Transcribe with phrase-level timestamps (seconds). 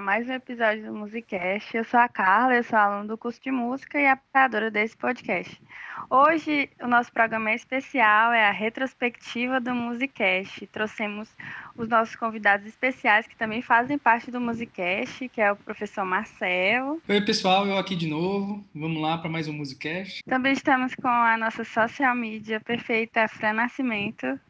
[0.00, 1.76] A mais um episódio do Musicast.
[1.76, 5.60] Eu sou a Carla, eu sou aluna do curso de música e apoiadora desse podcast.
[6.08, 10.66] Hoje, o nosso programa é especial, é a retrospectiva do Musicast.
[10.68, 11.28] Trouxemos
[11.76, 17.02] os nossos convidados especiais que também fazem parte do Musicast, que é o professor Marcelo.
[17.06, 18.64] Oi, pessoal, eu aqui de novo.
[18.74, 20.22] Vamos lá para mais um Musicast.
[20.24, 24.40] Também estamos com a nossa social media perfeita, Fran Nascimento.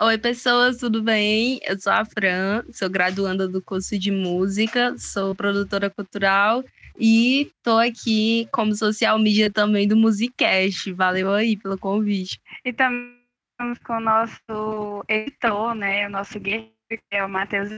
[0.00, 1.60] Oi, pessoas, tudo bem?
[1.62, 6.64] Eu sou a Fran, sou graduanda do curso de música, sou produtora cultural
[6.98, 10.92] e tô aqui como social media também do Musicast.
[10.92, 12.40] Valeu aí pelo convite.
[12.64, 13.16] E também
[13.52, 16.08] estamos com o nosso editor, né?
[16.08, 17.70] O nosso guerreiro, que é o Matheus.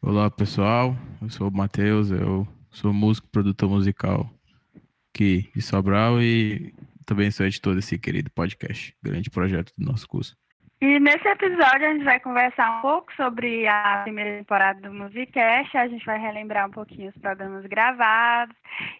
[0.00, 0.96] Olá, pessoal.
[1.20, 4.30] Eu sou o Matheus, eu sou músico, produtor musical
[5.14, 6.72] aqui de Sobral e
[7.04, 10.36] também sou editor desse querido podcast, grande projeto do nosso curso.
[10.80, 15.76] E nesse episódio a gente vai conversar um pouco sobre a primeira temporada do Musicast,
[15.76, 18.54] a gente vai relembrar um pouquinho os programas gravados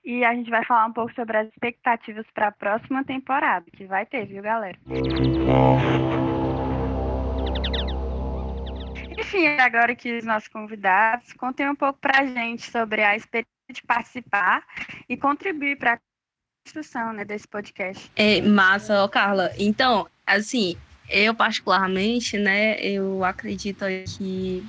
[0.05, 3.85] e a gente vai falar um pouco sobre as expectativas para a próxima temporada, que
[3.85, 4.77] vai ter, viu, galera?
[9.17, 13.53] Enfim, agora que os nossos convidados contem um pouco para a gente sobre a experiência
[13.71, 14.65] de participar
[15.09, 15.99] e contribuir para a
[16.65, 18.11] construção né, desse podcast.
[18.17, 19.53] É, massa, ó, Carla.
[19.57, 20.77] Então, assim,
[21.09, 23.85] eu, particularmente, né, eu acredito
[24.17, 24.65] que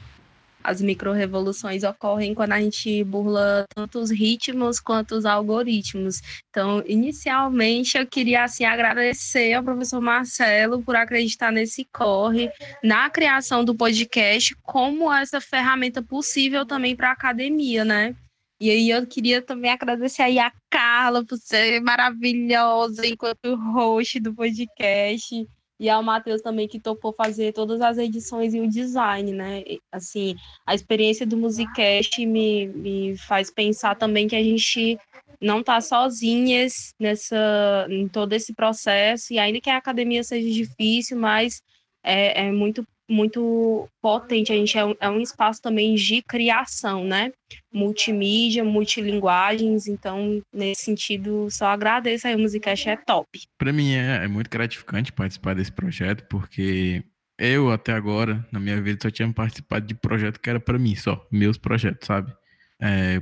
[0.64, 6.22] as micro-revoluções ocorrem quando a gente burla tanto os ritmos quanto os algoritmos.
[6.50, 12.52] Então, inicialmente, eu queria assim, agradecer ao professor Marcelo por acreditar nesse corre,
[12.84, 18.16] na criação do podcast, como essa ferramenta possível também para a academia, né?
[18.62, 24.36] E aí eu queria também agradecer aí a Carla por ser maravilhosa enquanto host do
[24.36, 25.48] podcast
[25.80, 29.64] e ao Matheus também que topou fazer todas as edições e o design, né?
[29.92, 30.36] Assim,
[30.66, 35.00] a experiência do Musicast me, me faz pensar também que a gente
[35.42, 41.18] não está sozinhas nessa em todo esse processo e ainda que a academia seja difícil,
[41.18, 41.62] mas
[42.04, 44.54] é, é muito muito potente.
[44.54, 47.32] A gente é um, é um espaço também de criação, né?
[47.74, 49.88] Multimídia, multilinguagens.
[49.88, 52.36] Então, nesse sentido, só agradeço aí.
[52.36, 53.28] O Musicast é top.
[53.58, 57.04] Para mim é, é muito gratificante participar desse projeto, porque
[57.38, 60.96] eu, até agora, na minha vida, só tinha participado de projeto que era para mim,
[60.96, 61.26] só.
[61.32, 62.32] Meus projetos, sabe?
[62.80, 63.22] É,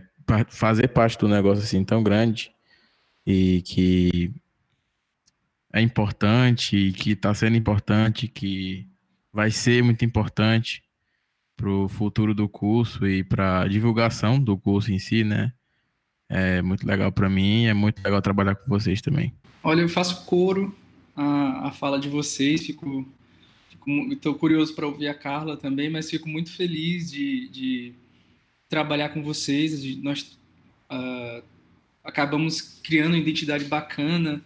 [0.49, 2.51] fazer parte do negócio assim tão grande
[3.25, 4.31] e que
[5.73, 8.87] é importante, que está sendo importante, que
[9.37, 10.81] vai ser muito importante
[11.55, 15.53] para o futuro do curso e para divulgação do curso em si, né?
[16.27, 19.31] É muito legal para mim, é muito legal trabalhar com vocês também.
[19.63, 20.75] Olha, eu faço coro
[21.15, 23.07] a, a fala de vocês, fico,
[24.09, 27.93] estou curioso para ouvir a Carla também, mas fico muito feliz de, de
[28.67, 29.79] trabalhar com vocês.
[29.83, 30.35] De, nós
[30.91, 31.43] uh,
[32.03, 34.41] acabamos criando uma identidade bacana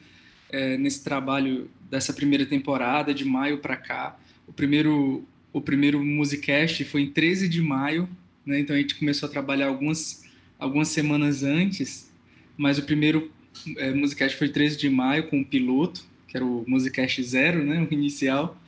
[0.50, 4.18] uh, nesse trabalho dessa primeira temporada, de maio para cá.
[4.52, 8.10] O primeiro, o primeiro Musicast foi em 13 de maio,
[8.46, 8.60] né?
[8.60, 10.26] então a gente começou a trabalhar algumas,
[10.60, 12.12] algumas semanas antes,
[12.58, 13.32] mas o primeiro
[13.78, 17.88] é, Musicast foi 13 de maio com o piloto, que era o Musicast Zero, né?
[17.90, 18.62] o inicial.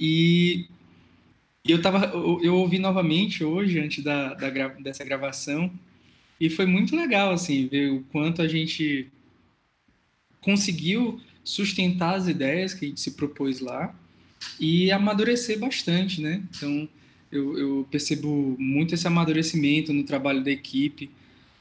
[0.00, 0.64] E
[1.68, 5.70] eu, tava, eu, eu ouvi novamente hoje, antes da, da, dessa gravação,
[6.40, 9.08] e foi muito legal assim, ver o quanto a gente
[10.40, 13.94] conseguiu sustentar as ideias que a gente se propôs lá
[14.58, 16.42] e amadurecer bastante, né?
[16.50, 16.88] Então,
[17.30, 21.10] eu, eu percebo muito esse amadurecimento no trabalho da equipe,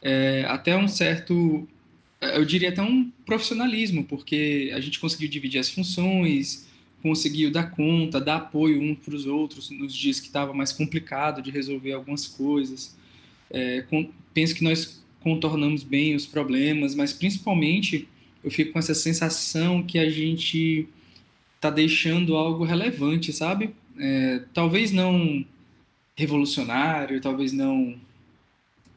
[0.02, 1.68] é, até um certo,
[2.22, 6.68] eu diria até um profissionalismo, porque a gente conseguiu dividir as funções,
[7.02, 11.42] conseguiu dar conta, dar apoio uns para os outros nos dias que estava mais complicado
[11.42, 12.96] de resolver algumas coisas.
[13.50, 18.08] É, com, penso que nós contornamos bem os problemas, mas principalmente
[18.44, 20.88] eu fico com essa sensação que a gente
[21.66, 23.76] está deixando algo relevante, sabe?
[23.98, 25.46] É, talvez não
[26.16, 27.96] revolucionário, talvez não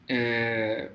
[0.07, 0.89] é,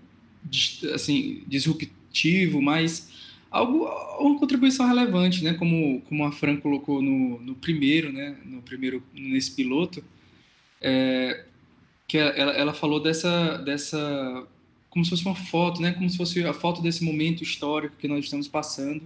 [0.94, 3.10] assim disruptivo, mas
[3.50, 3.86] algo
[4.20, 5.54] uma contribuição relevante, né?
[5.54, 8.36] Como como a Fran colocou no, no primeiro, né?
[8.44, 10.02] No primeiro nesse piloto,
[10.80, 11.44] é,
[12.06, 14.46] que ela, ela falou dessa dessa
[14.90, 15.92] como se fosse uma foto, né?
[15.92, 19.02] Como se fosse a foto desse momento histórico que nós estamos passando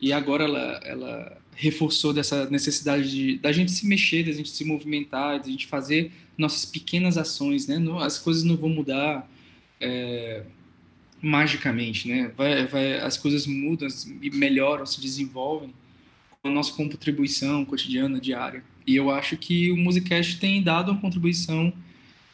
[0.00, 4.64] e agora ela, ela reforçou dessa necessidade de da gente se mexer, da gente se
[4.64, 7.76] movimentar, da gente fazer nossas pequenas ações, né?
[8.00, 9.28] as coisas não vão mudar
[9.80, 10.44] é,
[11.20, 12.30] magicamente, né?
[12.36, 13.88] Vai, vai, as coisas mudam,
[14.32, 15.74] melhoram, se desenvolvem
[16.40, 18.62] com a nossa contribuição cotidiana, diária.
[18.86, 21.72] E eu acho que o Musicast tem dado uma contribuição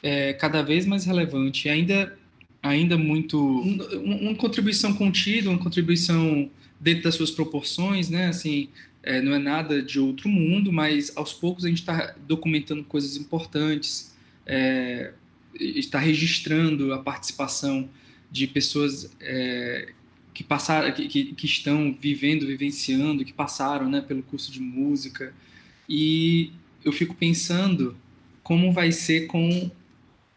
[0.02, 2.16] é, cada vez mais relevante, ainda,
[2.62, 6.50] ainda muito uma, uma contribuição contida, uma contribuição
[6.84, 8.26] dentro das suas proporções, né?
[8.26, 8.68] Assim,
[9.02, 13.16] é, não é nada de outro mundo, mas aos poucos a gente está documentando coisas
[13.16, 14.14] importantes,
[14.44, 15.12] é,
[15.58, 17.88] está registrando a participação
[18.30, 19.92] de pessoas é,
[20.34, 25.32] que passaram, que, que, estão vivendo, vivenciando, que passaram, né, pelo curso de música.
[25.88, 26.50] E
[26.84, 27.96] eu fico pensando
[28.42, 29.70] como vai ser com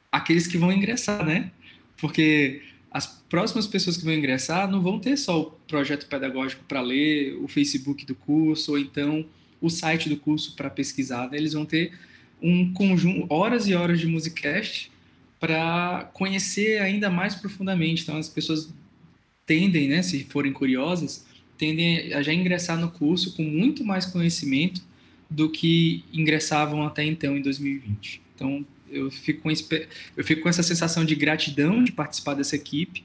[0.09, 1.51] aqueles que vão ingressar, né?
[1.97, 2.61] Porque
[2.91, 7.35] as próximas pessoas que vão ingressar não vão ter só o projeto pedagógico para ler,
[7.41, 9.25] o Facebook do curso, ou então
[9.61, 11.29] o site do curso para pesquisar.
[11.29, 11.37] Né?
[11.37, 11.93] Eles vão ter
[12.41, 14.91] um conjunto, horas e horas de musicast
[15.39, 18.03] para conhecer ainda mais profundamente.
[18.03, 18.73] Então, as pessoas
[19.45, 21.25] tendem, né, se forem curiosas,
[21.57, 24.81] tendem a já ingressar no curso com muito mais conhecimento
[25.29, 28.21] do que ingressavam até então, em 2020.
[28.35, 33.03] Então, eu fico com, eu fico com essa sensação de gratidão de participar dessa equipe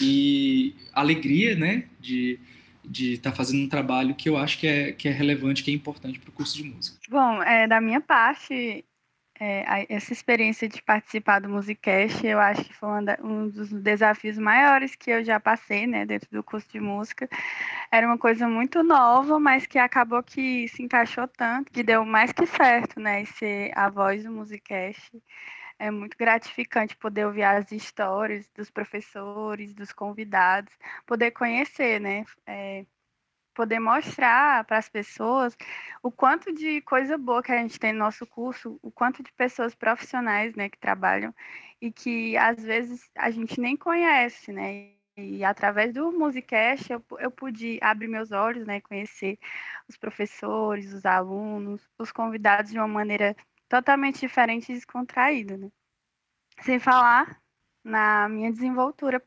[0.00, 2.38] e alegria, né, de
[2.88, 5.70] de estar tá fazendo um trabalho que eu acho que é, que é relevante, que
[5.70, 6.96] é importante para o curso de música.
[7.10, 8.84] Bom, é, da minha parte,
[9.38, 12.88] é, essa experiência de participar do Musicast, eu acho que foi
[13.22, 17.28] um dos desafios maiores que eu já passei, né, dentro do curso de música.
[17.90, 22.32] Era uma coisa muito nova, mas que acabou que se encaixou tanto, que deu mais
[22.32, 25.22] que certo, né, ser a voz do Musicast.
[25.78, 30.72] É muito gratificante poder ouvir as histórias dos professores, dos convidados,
[31.06, 32.86] poder conhecer, né, é,
[33.56, 35.56] poder mostrar para as pessoas
[36.02, 39.32] o quanto de coisa boa que a gente tem no nosso curso, o quanto de
[39.32, 41.34] pessoas profissionais, né, que trabalham
[41.80, 44.92] e que às vezes a gente nem conhece, né?
[45.16, 49.38] E através do Musicast eu, eu pude abrir meus olhos, né, conhecer
[49.88, 53.34] os professores, os alunos, os convidados de uma maneira
[53.68, 55.70] totalmente diferente e descontraída, né?
[56.62, 57.40] Sem falar
[57.82, 59.22] na minha desenvoltura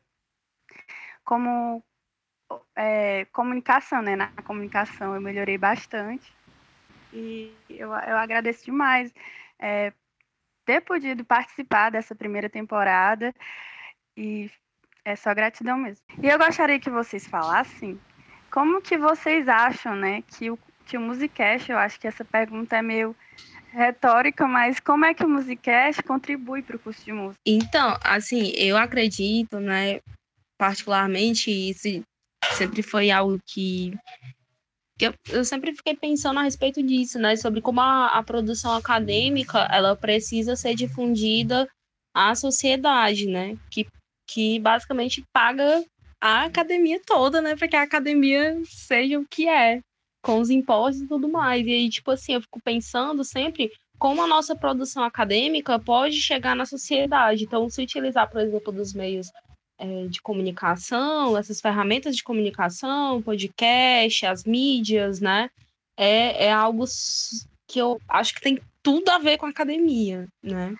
[1.24, 1.84] como
[2.80, 4.16] é, comunicação, né?
[4.16, 6.32] Na comunicação eu melhorei bastante
[7.12, 9.12] e eu, eu agradeço demais
[9.58, 9.92] é,
[10.64, 13.34] ter podido participar dessa primeira temporada
[14.16, 14.50] e
[15.04, 16.02] é só gratidão mesmo.
[16.22, 18.00] E eu gostaria que vocês falassem
[18.50, 22.78] como que vocês acham, né, que o, que o Musicast, eu acho que essa pergunta
[22.78, 23.14] é meio
[23.72, 27.40] retórica, mas como é que o Musicast contribui para o curso de música?
[27.46, 30.00] Então, assim, eu acredito, né,
[30.58, 32.02] particularmente, isso
[32.54, 33.92] sempre foi algo que,
[34.98, 37.36] que eu, eu, sempre fiquei pensando a respeito disso, né?
[37.36, 41.68] Sobre como a, a produção acadêmica ela precisa ser difundida
[42.14, 43.56] à sociedade, né?
[43.70, 43.86] Que,
[44.28, 45.84] que basicamente paga
[46.20, 47.56] a academia toda, né?
[47.56, 49.80] Para que a academia seja o que é,
[50.22, 51.66] com os impostos e tudo mais.
[51.66, 56.56] E aí, tipo assim, eu fico pensando sempre como a nossa produção acadêmica pode chegar
[56.56, 57.44] na sociedade.
[57.44, 59.30] Então, se utilizar, por exemplo, dos meios
[59.80, 65.50] é, de comunicação, essas ferramentas de comunicação, podcast, as mídias, né?
[65.96, 66.84] É, é algo
[67.66, 70.76] que eu acho que tem tudo a ver com a academia, né?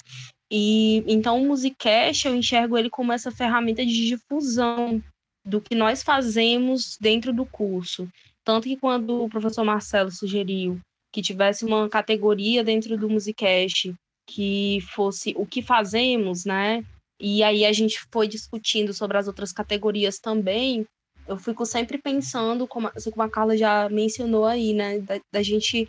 [0.51, 5.03] E então o Musicast eu enxergo ele como essa ferramenta de difusão
[5.47, 8.07] do que nós fazemos dentro do curso.
[8.45, 10.79] Tanto que quando o professor Marcelo sugeriu
[11.13, 13.95] que tivesse uma categoria dentro do Musicast
[14.29, 16.85] que fosse o que fazemos, né?
[17.21, 20.87] E aí a gente foi discutindo sobre as outras categorias também.
[21.29, 25.43] Eu fico sempre pensando, como, assim como a Carla já mencionou aí, né, da, da
[25.43, 25.87] gente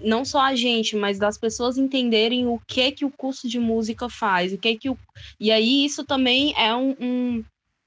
[0.00, 4.08] não só a gente, mas das pessoas entenderem o que que o curso de música
[4.08, 4.96] faz, o que que o...
[5.38, 7.44] e aí isso também é um, um,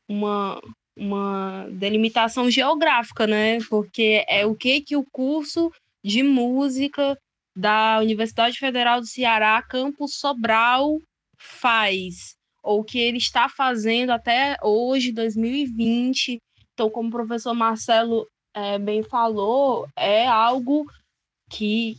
[0.07, 0.61] uma
[0.97, 3.59] uma delimitação geográfica, né?
[3.69, 5.71] Porque é o que que o curso
[6.03, 7.17] de música
[7.55, 10.99] da Universidade Federal do Ceará, campus Sobral,
[11.37, 12.36] faz
[12.67, 16.37] ou que ele está fazendo até hoje, 2020.
[16.73, 20.85] Então, como o professor Marcelo é, bem falou, é algo
[21.49, 21.95] que,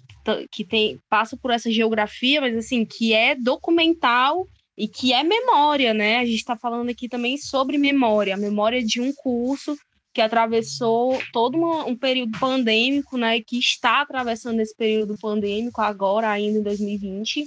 [0.52, 4.46] que tem, passa por essa geografia, mas assim, que é documental
[4.76, 6.18] e que é memória, né?
[6.18, 9.74] A gente está falando aqui também sobre memória, a memória de um curso
[10.12, 13.40] que atravessou todo uma, um período pandêmico, né?
[13.40, 17.46] Que está atravessando esse período pandêmico agora, ainda em 2020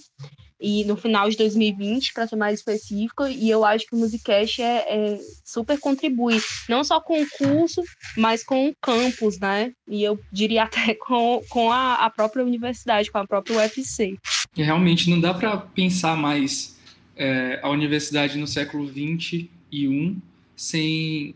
[0.62, 4.62] e no final de 2020, para ser mais específico, e eu acho que o Musicast
[4.62, 6.39] é, é, super contribui,
[6.70, 7.82] não só com o curso,
[8.15, 9.72] mas com o campus, né?
[9.88, 14.15] E eu diria até com, com a, a própria universidade, com a própria UFC.
[14.56, 16.77] E realmente não dá para pensar mais
[17.15, 20.22] é, a universidade no século 21
[20.56, 21.34] sem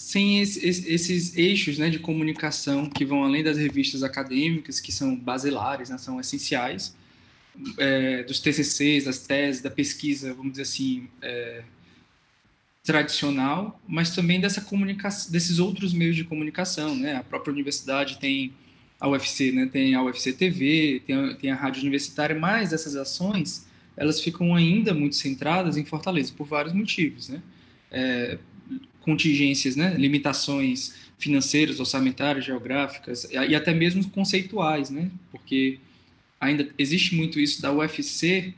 [0.00, 5.14] sem esses, esses eixos né, de comunicação que vão além das revistas acadêmicas, que são
[5.16, 6.96] basilares, né, são essenciais,
[7.76, 11.62] é, dos TCCs, das teses, da pesquisa, vamos dizer assim, é,
[12.84, 17.16] tradicional, mas também dessa comunicação, desses outros meios de comunicação, né?
[17.16, 18.52] A própria universidade tem
[18.98, 19.68] a UFC, né?
[19.70, 24.54] Tem a UFC TV, tem a, tem a rádio universitária, mas essas ações elas ficam
[24.54, 27.42] ainda muito centradas em Fortaleza por vários motivos, né?
[27.90, 28.38] É,
[29.00, 29.94] contingências, né?
[29.94, 35.10] Limitações financeiras, orçamentárias, geográficas e até mesmo conceituais, né?
[35.32, 35.78] Porque
[36.40, 38.54] ainda existe muito isso da UFC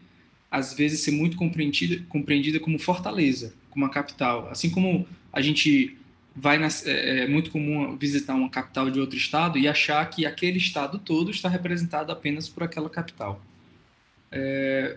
[0.50, 4.48] às vezes ser muito compreendida, compreendida como Fortaleza, como uma capital.
[4.50, 5.96] Assim como a gente
[6.34, 10.26] vai na, é, é, muito comum visitar uma capital de outro estado e achar que
[10.26, 13.44] aquele estado todo está representado apenas por aquela capital.
[14.32, 14.96] É,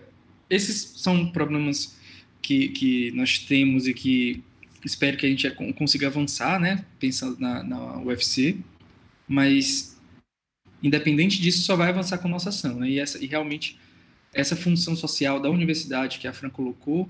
[0.50, 1.96] esses são problemas
[2.42, 4.42] que, que nós temos e que
[4.84, 8.58] espero que a gente consiga avançar, né, pensando na, na UFC,
[9.26, 9.93] mas
[10.84, 13.78] independente disso, só vai avançar com nossa ação, né, e, essa, e realmente
[14.34, 17.08] essa função social da universidade que a Fran colocou,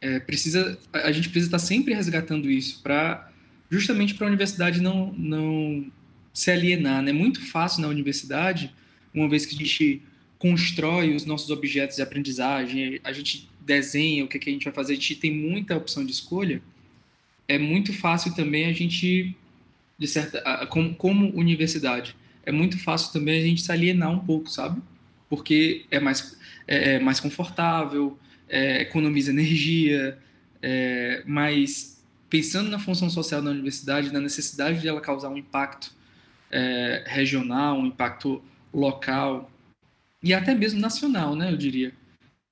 [0.00, 3.30] é, precisa, a gente precisa estar sempre resgatando isso para
[3.70, 5.86] justamente para a universidade não, não
[6.32, 6.98] se alienar.
[6.98, 7.12] É né?
[7.12, 8.74] muito fácil na universidade,
[9.14, 10.02] uma vez que a gente
[10.38, 14.74] constrói os nossos objetos de aprendizagem, a gente desenha o que, que a gente vai
[14.74, 16.60] fazer, a gente tem muita opção de escolha,
[17.46, 19.36] é muito fácil também a gente,
[19.96, 24.48] de certa, como, como universidade, é muito fácil também a gente se alienar um pouco,
[24.48, 24.80] sabe?
[25.32, 30.18] porque é mais, é, é mais confortável, é, economiza energia,
[30.60, 35.90] é, mas pensando na função social da universidade, na necessidade de ela causar um impacto
[36.50, 38.44] é, regional, um impacto
[38.74, 39.50] local
[40.22, 41.94] e até mesmo nacional, né, eu diria,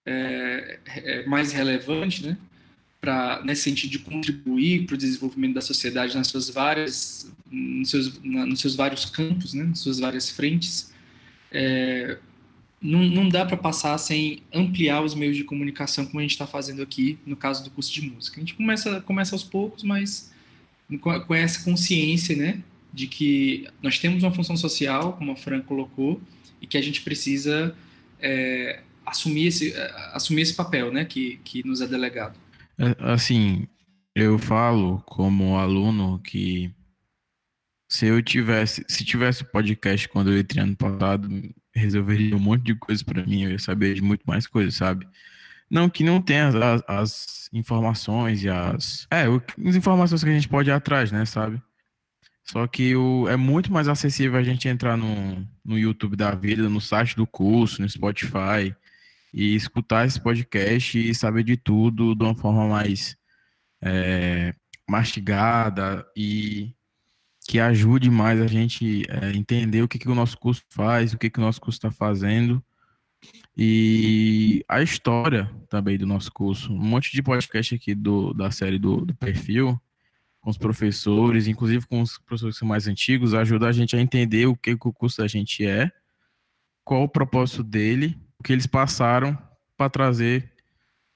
[0.07, 2.39] é, é mais relevante, né,
[3.01, 8.23] para nesse sentido de contribuir para o desenvolvimento da sociedade nas suas várias, nos seus,
[8.23, 10.93] na, nos seus vários campos, né, nas suas várias frentes.
[11.51, 12.19] É,
[12.81, 16.47] não, não dá para passar sem ampliar os meios de comunicação como a gente está
[16.47, 18.37] fazendo aqui no caso do curso de música.
[18.37, 20.31] A gente começa, começa aos poucos, mas
[21.01, 26.21] com, essa consciência, né, de que nós temos uma função social, como a Fran colocou,
[26.61, 27.75] e que a gente precisa
[28.19, 29.75] é, assumir, esse,
[30.13, 32.39] assumir esse papel, né, que, que nos é delegado.
[32.81, 33.69] É, assim,
[34.15, 36.75] eu falo como aluno que
[37.87, 41.29] se eu tivesse, se tivesse podcast quando eu entrei ano passado,
[41.75, 45.07] resolveria um monte de coisa para mim, eu ia saber de muito mais coisas, sabe?
[45.71, 49.07] Não que não tenha as, as informações e as.
[49.11, 49.25] É,
[49.69, 51.63] as informações que a gente pode ir atrás, né, sabe?
[52.45, 56.67] Só que o, é muito mais acessível a gente entrar no, no YouTube da vida,
[56.69, 58.75] no site do curso, no Spotify,
[59.33, 63.17] e escutar esse podcast e saber de tudo de uma forma mais
[63.83, 64.55] é,
[64.89, 66.75] mastigada e
[67.47, 71.19] que ajude mais a gente é, entender o que, que o nosso curso faz, o
[71.19, 72.63] que, que o nosso curso está fazendo
[73.57, 76.73] e a história também do nosso curso.
[76.73, 79.81] Um monte de podcast aqui do, da série do, do perfil,
[80.41, 84.01] com os professores, inclusive com os professores que são mais antigos, ajuda a gente a
[84.01, 85.91] entender o que, que o curso da gente é,
[86.83, 89.39] qual o propósito dele, o que eles passaram
[89.77, 90.51] para trazer,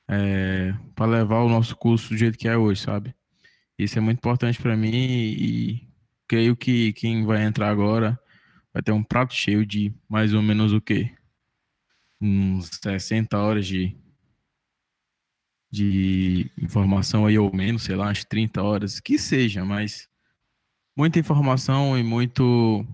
[0.07, 3.15] é, para levar o nosso curso do jeito que é hoje, sabe?
[3.79, 5.89] Isso é muito importante para mim e
[6.29, 8.21] creio que quem vai entrar agora
[8.75, 11.15] vai ter um prato cheio de mais ou menos o quê?
[12.21, 13.97] Uns 60 horas de,
[15.73, 20.09] de informação aí, ou menos, sei lá, umas 30 horas, que seja, mas
[20.95, 22.87] muita informação e muito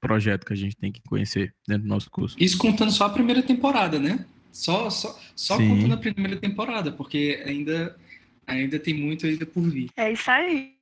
[0.00, 2.36] projeto que a gente tem que conhecer dentro do nosso curso.
[2.38, 4.24] Isso contando só a primeira temporada, né?
[4.50, 7.96] Só, só, só contando a primeira temporada, porque ainda,
[8.46, 9.90] ainda tem muito ainda por vir.
[9.96, 10.76] É isso aí.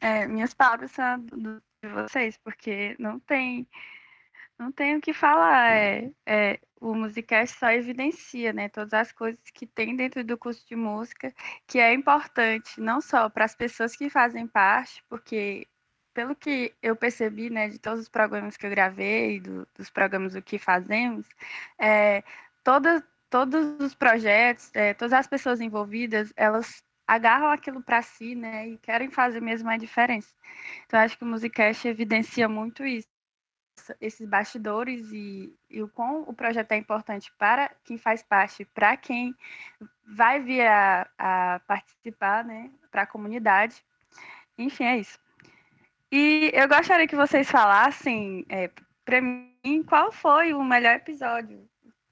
[0.00, 3.66] É, minhas palavras são do, de vocês, porque não tem
[4.58, 5.76] não tem o que falar.
[5.76, 10.66] É, é, o Musicast só evidencia né, todas as coisas que tem dentro do curso
[10.66, 11.32] de música,
[11.66, 15.66] que é importante não só para as pessoas que fazem parte, porque
[16.18, 20.32] pelo que eu percebi né, de todos os programas que eu gravei, do, dos programas
[20.32, 21.24] do que fazemos,
[21.78, 22.24] é,
[22.64, 28.66] toda, todos os projetos, é, todas as pessoas envolvidas, elas agarram aquilo para si, né,
[28.66, 30.34] e querem fazer mesmo a diferença.
[30.86, 33.06] Então, acho que o Musicast evidencia muito isso,
[34.00, 38.96] esses bastidores e, e o quão o projeto é importante para quem faz parte, para
[38.96, 39.32] quem
[40.04, 43.84] vai vir a, a participar, né, para a comunidade.
[44.58, 45.27] Enfim, é isso.
[46.10, 48.70] E eu gostaria que vocês falassem, é,
[49.04, 51.68] para mim, qual foi o melhor episódio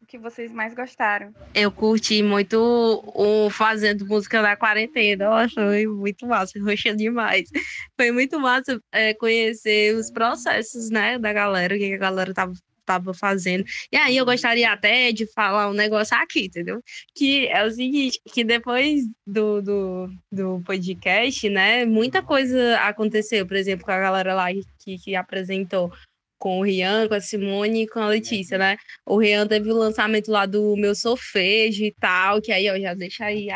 [0.06, 1.34] que vocês mais gostaram?
[1.54, 5.24] Eu curti muito o Fazendo Música na Quarentena.
[5.24, 7.48] Eu achei muito massa, roxa demais.
[7.96, 12.52] Foi muito massa é, conhecer os processos, né, da galera, o que a galera tava
[12.86, 13.64] estava fazendo.
[13.92, 16.80] E aí eu gostaria até de falar um negócio aqui, entendeu?
[17.14, 23.56] Que é o seguinte, que depois do, do, do podcast, né, muita coisa aconteceu, por
[23.56, 24.46] exemplo, com a galera lá
[24.78, 25.92] que, que apresentou
[26.38, 28.76] com o Rian, com a Simone e com a Letícia, né?
[29.06, 32.94] O Rian teve o lançamento lá do Meu Sofejo e tal, que aí eu já
[32.94, 33.48] deixa aí,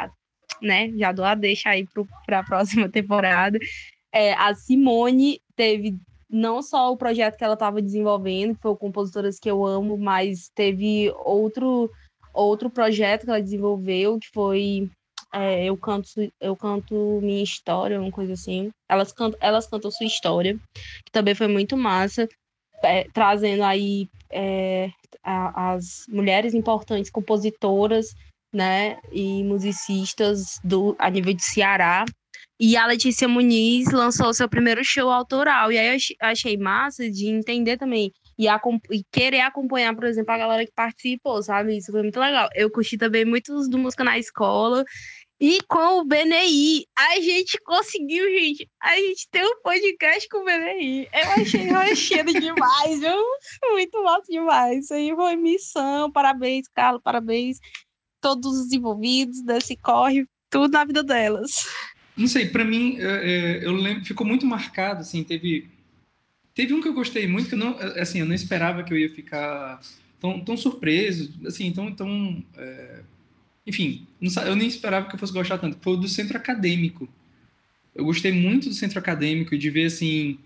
[0.63, 0.91] né?
[0.97, 1.87] Já dou a deixa aí
[2.27, 3.59] para a próxima temporada.
[4.13, 5.95] É, a Simone teve
[6.31, 10.51] não só o projeto que ela estava desenvolvendo, que foi Compositoras que eu amo, mas
[10.55, 11.91] teve outro
[12.33, 14.89] outro projeto que ela desenvolveu, que foi
[15.33, 16.09] é, eu canto
[16.41, 18.71] eu canto minha história, uma coisa assim.
[18.89, 20.59] Elas cantam, elas cantam sua história,
[21.05, 22.29] que também foi muito massa
[22.83, 24.91] é, trazendo aí é,
[25.23, 28.15] a, as mulheres importantes compositoras,
[28.53, 32.05] né, e musicistas do a nível de Ceará.
[32.61, 35.73] E a Letícia Muniz lançou seu primeiro show autoral.
[35.73, 40.39] E aí eu achei massa de entender também e, e, querer acompanhar, por exemplo, a
[40.39, 41.79] galera que participou, sabe?
[41.79, 42.49] Isso foi muito legal.
[42.55, 44.85] Eu curti também muitos do Música na Escola
[45.41, 48.69] e com o BNI, a gente conseguiu, gente.
[48.83, 51.09] A gente tem um podcast com o BNI.
[51.15, 53.25] Eu achei rochedo demais, viu?
[53.71, 54.85] Muito massa demais.
[54.85, 56.13] Isso aí foi missão.
[56.13, 57.01] Parabéns, Carlos.
[57.03, 57.57] Parabéns
[58.21, 61.51] todos os envolvidos desse corre, tudo na vida delas.
[62.21, 65.69] Não sei, para mim, é, é, eu lembro, ficou muito marcado, assim, teve
[66.55, 68.99] teve um que eu gostei muito que eu não, assim, eu não esperava que eu
[68.99, 69.81] ia ficar
[70.21, 73.01] tão, tão surpreso, assim, tão, tão é
[73.67, 74.07] enfim,
[74.47, 75.79] eu nem esperava que eu fosse gostar tanto.
[75.81, 77.09] Foi o do centro acadêmico.
[77.95, 80.39] Eu gostei muito do centro acadêmico e de ver, assim,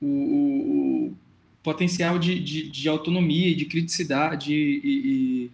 [0.00, 1.16] o, o, o
[1.62, 5.50] potencial de, de, de, autonomia de criticidade e, e,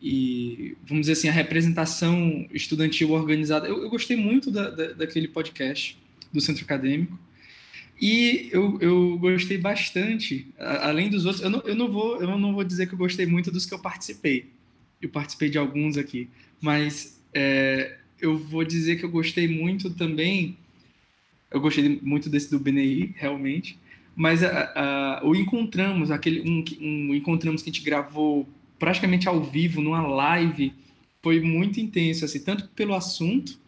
[0.00, 3.68] e, vamos dizer assim, a representação estudantil organizada.
[3.68, 5.98] Eu, eu gostei muito da, da, daquele podcast
[6.32, 7.18] do centro acadêmico.
[8.00, 12.54] E eu, eu gostei bastante, além dos outros, eu não, eu, não vou, eu não
[12.54, 14.48] vou dizer que eu gostei muito dos que eu participei,
[15.02, 16.26] eu participei de alguns aqui,
[16.62, 20.56] mas é, eu vou dizer que eu gostei muito também.
[21.50, 23.78] Eu gostei muito desse do BNI, realmente.
[24.14, 28.48] Mas a, a, o Encontramos, aquele um, um Encontramos que a gente gravou
[28.80, 30.74] praticamente ao vivo, numa live,
[31.22, 33.60] foi muito intenso, assim, tanto pelo assunto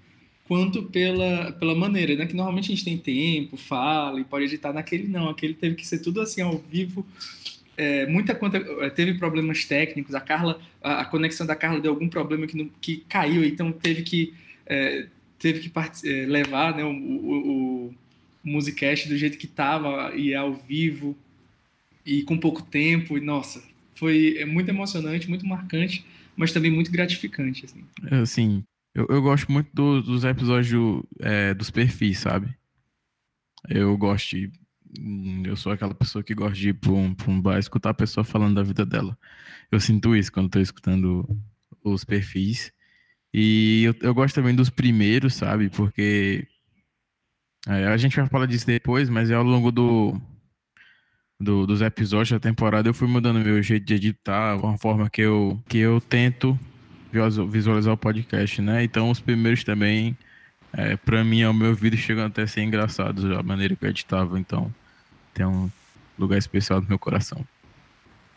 [0.48, 2.26] quanto pela, pela maneira, né?
[2.26, 4.72] Que normalmente a gente tem tempo, fala e pode editar.
[4.72, 7.06] Naquele não, aquele teve que ser tudo assim ao vivo
[7.76, 10.14] é, muita conta é, teve problemas técnicos.
[10.14, 13.72] A Carla, a, a, conexão da Carla deu algum problema que, não, que caiu, então
[13.72, 14.34] teve que
[14.66, 15.06] é,
[15.38, 17.94] teve que é, levar né, o, o, o
[18.44, 21.16] Musicast do jeito que estava e ao vivo
[22.04, 23.16] e com pouco tempo.
[23.16, 23.62] E nossa,
[23.94, 26.04] foi é muito emocionante, muito marcante,
[26.36, 27.64] mas também muito gratificante.
[27.64, 27.84] Assim,
[28.22, 32.54] assim eu, eu gosto muito do, dos episódios é, dos perfis, sabe?
[33.68, 34.50] Eu gosto de
[34.98, 37.90] Hum, eu sou aquela pessoa que gosta de ir para um, pra um bar escutar
[37.90, 39.16] a pessoa falando da vida dela.
[39.70, 41.26] Eu sinto isso quando estou escutando
[41.84, 42.72] os perfis.
[43.32, 45.70] E eu, eu, gosto também dos primeiros, sabe?
[45.70, 46.46] Porque
[47.66, 50.20] é, a gente vai falar disso depois, mas é ao longo do,
[51.42, 55.20] do, dos episódios da temporada eu fui mudando meu jeito de editar, uma forma que
[55.20, 56.58] eu, que eu tento
[57.48, 58.82] visualizar o podcast, né?
[58.82, 60.16] Então os primeiros também,
[60.72, 63.90] é, para mim, ao meu ouvido, chegam até a ser engraçados a maneira que eu
[63.90, 64.38] editava.
[64.38, 64.72] Então
[65.34, 65.70] tem um
[66.18, 67.44] lugar especial no meu coração.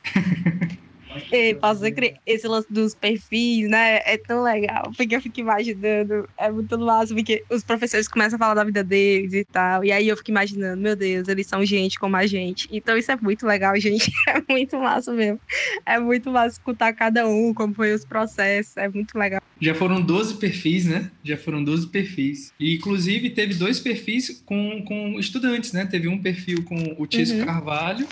[1.32, 4.02] Ei, posso crer, esse lance dos perfis, né?
[4.06, 8.40] É tão legal, porque eu fico imaginando, é muito massa, porque os professores começam a
[8.40, 11.66] falar da vida deles e tal, e aí eu fico imaginando, meu Deus, eles são
[11.66, 12.68] gente como a gente.
[12.72, 14.12] Então isso é muito legal, gente.
[14.28, 15.40] É muito massa mesmo.
[15.86, 19.42] É muito massa escutar cada um, como foi os processos, é muito legal.
[19.60, 21.10] Já foram 12 perfis, né?
[21.24, 22.54] Já foram 12 perfis.
[22.60, 25.86] E, inclusive, teve dois perfis com, com estudantes, né?
[25.86, 27.46] Teve um perfil com o Tício uhum.
[27.46, 28.08] Carvalho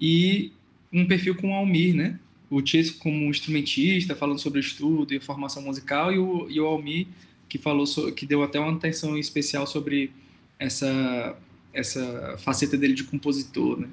[0.00, 0.52] e
[0.92, 2.18] um perfil com o Almir, né?
[2.50, 7.06] O Tício como instrumentista, falando sobre estudo e formação musical, e o, e o Almir,
[7.48, 10.12] que falou so, que deu até uma atenção especial sobre
[10.58, 11.36] essa,
[11.72, 13.88] essa faceta dele de compositor, né?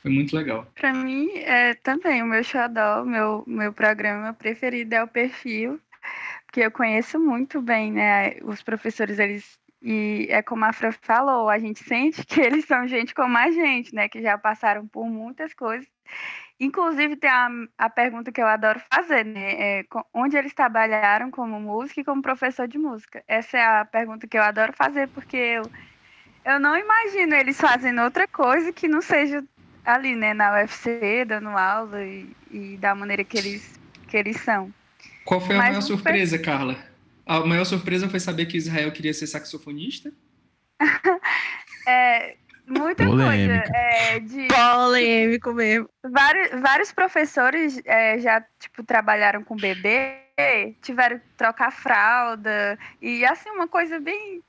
[0.00, 0.70] Foi muito legal.
[0.74, 5.80] Para mim, é, também, o meu xodó, meu, meu programa preferido é o perfil,
[6.46, 8.36] porque eu conheço muito bem, né?
[8.42, 9.57] Os professores, eles.
[9.80, 13.50] E é como a Fran falou, a gente sente que eles são gente como a
[13.50, 14.08] gente, né?
[14.08, 15.88] Que já passaram por muitas coisas.
[16.60, 19.52] Inclusive, tem a, a pergunta que eu adoro fazer, né?
[19.80, 23.22] É, onde eles trabalharam como músico e como professor de música?
[23.28, 25.62] Essa é a pergunta que eu adoro fazer, porque eu,
[26.44, 29.44] eu não imagino eles fazendo outra coisa que não seja
[29.84, 34.74] ali, né, na UFC, dando aula e, e da maneira que eles, que eles são.
[35.24, 36.44] Qual foi a Mas maior surpresa, foi...
[36.44, 36.87] Carla?
[37.28, 40.10] A maior surpresa foi saber que Israel queria ser saxofonista?
[41.86, 42.38] é,
[42.68, 43.62] Muita Polêmica.
[43.62, 43.76] coisa.
[43.76, 45.88] É, de, Polêmico mesmo.
[46.02, 50.20] vários, vários professores é, já, tipo, trabalharam com bebê,
[50.82, 52.78] tiveram que trocar fralda.
[53.00, 54.42] E, assim, uma coisa bem,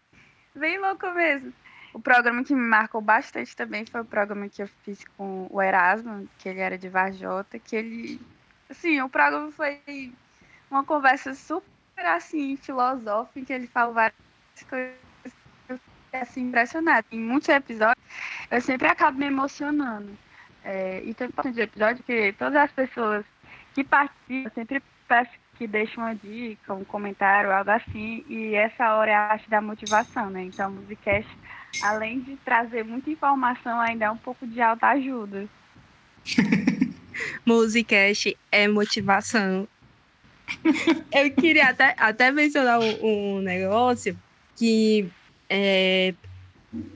[0.56, 1.54] bem louca mesmo.
[1.94, 5.62] O programa que me marcou bastante também foi o programa que eu fiz com o
[5.62, 8.22] Erasmo, que ele era de Varjota, que ele...
[8.70, 10.14] Assim, o programa foi
[10.70, 11.68] uma conversa super,
[12.06, 14.18] assim, filosófica, que ele falou várias
[14.70, 17.06] coisas que eu fiquei, assim, impressionada.
[17.12, 18.04] Em muitos episódios,
[18.50, 20.18] eu sempre acabo me emocionando.
[20.64, 23.26] É, e tem bastante episódio que todas as pessoas
[23.74, 28.96] que participam, eu sempre peço que deixem uma dica, um comentário, algo assim, e essa
[28.96, 30.44] hora é a parte da motivação, né?
[30.44, 31.30] Então, o Musicast,
[31.84, 35.48] além de trazer muita informação, ainda é um pouco de alta ajuda.
[37.46, 39.68] Musicast é motivação.
[41.12, 44.18] Eu queria até, até mencionar um, um negócio
[44.56, 45.10] que
[45.50, 46.14] é,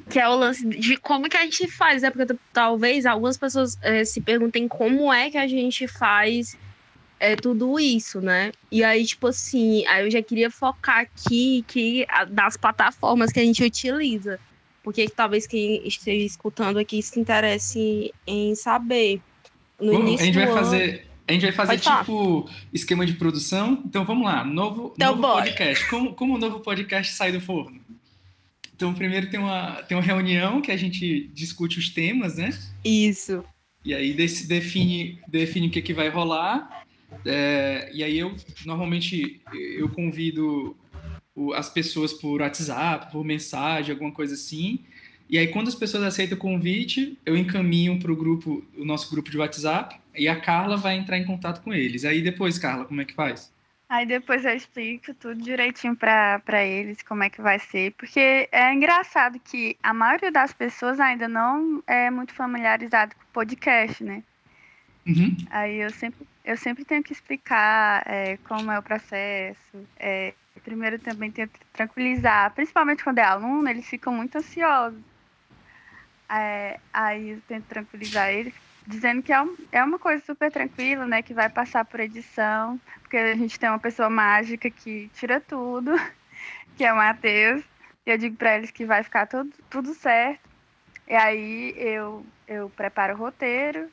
[0.09, 2.11] que é o lance de como que a gente faz, né?
[2.11, 6.57] Porque talvez algumas pessoas é, se perguntem como é que a gente faz
[7.19, 8.51] é, tudo isso, né?
[8.71, 13.43] E aí, tipo assim, aí eu já queria focar aqui que, das plataformas que a
[13.43, 14.39] gente utiliza.
[14.83, 19.21] Porque talvez quem esteja escutando aqui se interesse em saber.
[19.79, 21.99] No início a gente vai ano- fazer, a gente vai fazer Pode falar.
[21.99, 23.81] tipo esquema de produção.
[23.85, 25.45] Então vamos lá, novo, Então novo bora.
[25.45, 25.89] podcast.
[25.89, 27.79] Como, como o novo podcast sai do forno?
[28.75, 32.49] Então primeiro tem uma, tem uma reunião que a gente discute os temas, né?
[32.83, 33.43] Isso.
[33.85, 36.83] E aí desse- define, define o que, que vai rolar.
[37.25, 39.39] É, e aí eu normalmente
[39.77, 40.75] eu convido
[41.55, 44.79] as pessoas por WhatsApp, por mensagem, alguma coisa assim.
[45.29, 49.09] E aí quando as pessoas aceitam o convite, eu encaminho para o grupo, o nosso
[49.09, 52.05] grupo de WhatsApp, e a Carla vai entrar em contato com eles.
[52.05, 53.51] Aí depois, Carla, como é que faz?
[53.89, 58.73] Aí depois eu explico tudo direitinho pra eles como é que vai ser, porque é
[58.73, 64.23] engraçado que a maioria das pessoas ainda não é muito familiarizado com podcast, né?
[65.05, 65.35] Uhum.
[65.51, 69.87] Aí eu sempre, eu sempre tenho que explicar é, como é o processo.
[69.99, 70.33] é,
[70.63, 74.99] primeiro também tenho que tranquilizar, principalmente quando é aluno, eles ficam muito ansiosos.
[76.29, 78.53] É, aí eu tento tranquilizar eles,
[78.87, 81.21] dizendo que é, um- é uma coisa super tranquila, né?
[81.21, 85.91] Que vai passar por edição, porque a gente tem uma pessoa mágica que tira tudo,
[86.77, 87.63] que é o Matheus.
[88.05, 90.41] E eu digo para eles que vai ficar tudo, tudo certo.
[91.07, 93.89] E aí eu, eu preparo o roteiro,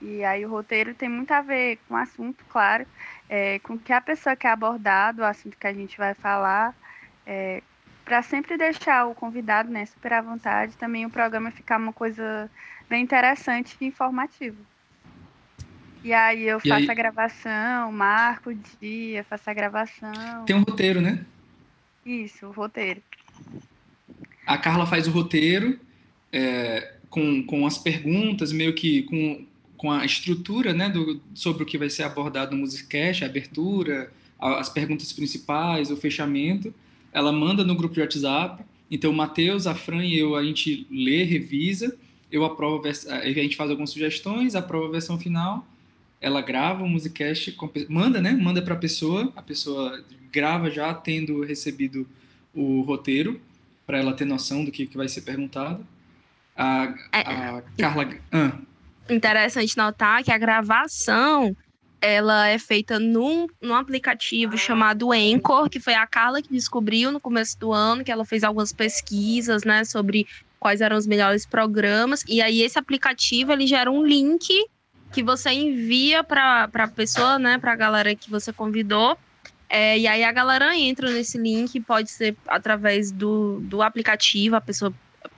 [0.00, 2.86] e aí o roteiro tem muito a ver com o assunto, claro,
[3.28, 6.74] é, com o que a pessoa quer abordar, do assunto que a gente vai falar,
[8.04, 12.50] para sempre deixar o convidado né, super à vontade, também o programa ficar uma coisa
[12.88, 14.56] bem interessante e informativa.
[16.02, 20.44] E aí eu E faço aí- a gravação, marco o dia, faço a gravação.
[20.44, 21.24] Tem um roteiro, né?
[22.04, 23.02] Isso, o roteiro.
[24.46, 25.80] A Carla faz o roteiro
[26.30, 29.46] é, com, com as perguntas, meio que com,
[29.78, 34.12] com a estrutura né, do, sobre o que vai ser abordado no Musicast, a abertura,
[34.38, 36.74] as perguntas principais, o fechamento.
[37.14, 38.62] Ela manda no grupo de WhatsApp.
[38.90, 41.96] Então, o Matheus, a Fran e eu, a gente lê, revisa.
[42.30, 45.66] Eu aprovo, a vers- a gente faz algumas sugestões, aprova a versão final.
[46.20, 47.56] Ela grava o Musicast,
[47.88, 48.32] manda, né?
[48.32, 49.32] Manda para a pessoa.
[49.36, 52.06] A pessoa grava já tendo recebido
[52.52, 53.40] o roteiro
[53.86, 55.86] para ela ter noção do que, que vai ser perguntado.
[56.56, 57.20] A, É.
[57.20, 58.14] a Carla.
[58.32, 58.58] Ah,
[59.10, 61.54] Interessante notar que a gravação
[62.04, 67.18] ela é feita num, num aplicativo chamado Anchor, que foi a Carla que descobriu no
[67.18, 70.26] começo do ano, que ela fez algumas pesquisas, né, sobre
[70.60, 72.22] quais eram os melhores programas.
[72.28, 74.46] E aí esse aplicativo ele gera um link
[75.10, 79.16] que você envia para a pessoa, né, para a galera que você convidou.
[79.70, 84.60] É, e aí a galera entra nesse link, pode ser através do, do aplicativo, a
[84.60, 84.92] pessoa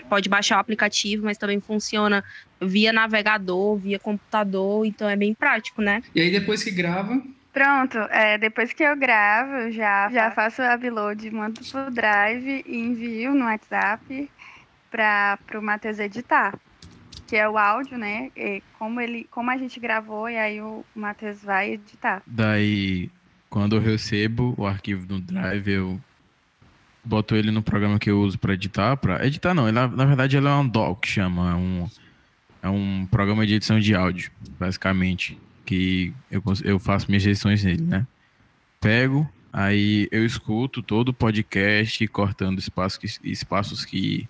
[0.08, 2.24] pode baixar o aplicativo, mas também funciona
[2.60, 6.02] via navegador, via computador, então é bem prático, né?
[6.14, 7.22] e aí, depois que grava,
[7.56, 12.62] Pronto, é, depois que eu gravo, eu já, já faço o upload, mando pro Drive
[12.66, 14.30] e envio no WhatsApp
[14.90, 16.54] para o Matheus editar.
[17.26, 18.30] Que é o áudio, né?
[18.36, 22.22] E como, ele, como a gente gravou, e aí o Matheus vai editar.
[22.26, 23.10] Daí,
[23.48, 25.98] quando eu recebo o arquivo no Drive, eu
[27.02, 28.98] boto ele no programa que eu uso para editar.
[28.98, 31.52] Para editar, não, ele, na, na verdade ele é um que chama.
[31.52, 31.88] É um,
[32.66, 35.38] é um programa de edição de áudio, basicamente.
[35.64, 38.06] Que eu, eu faço minhas edições nele, né?
[38.80, 44.28] Pego, aí eu escuto todo o podcast, cortando espaços que, espaços que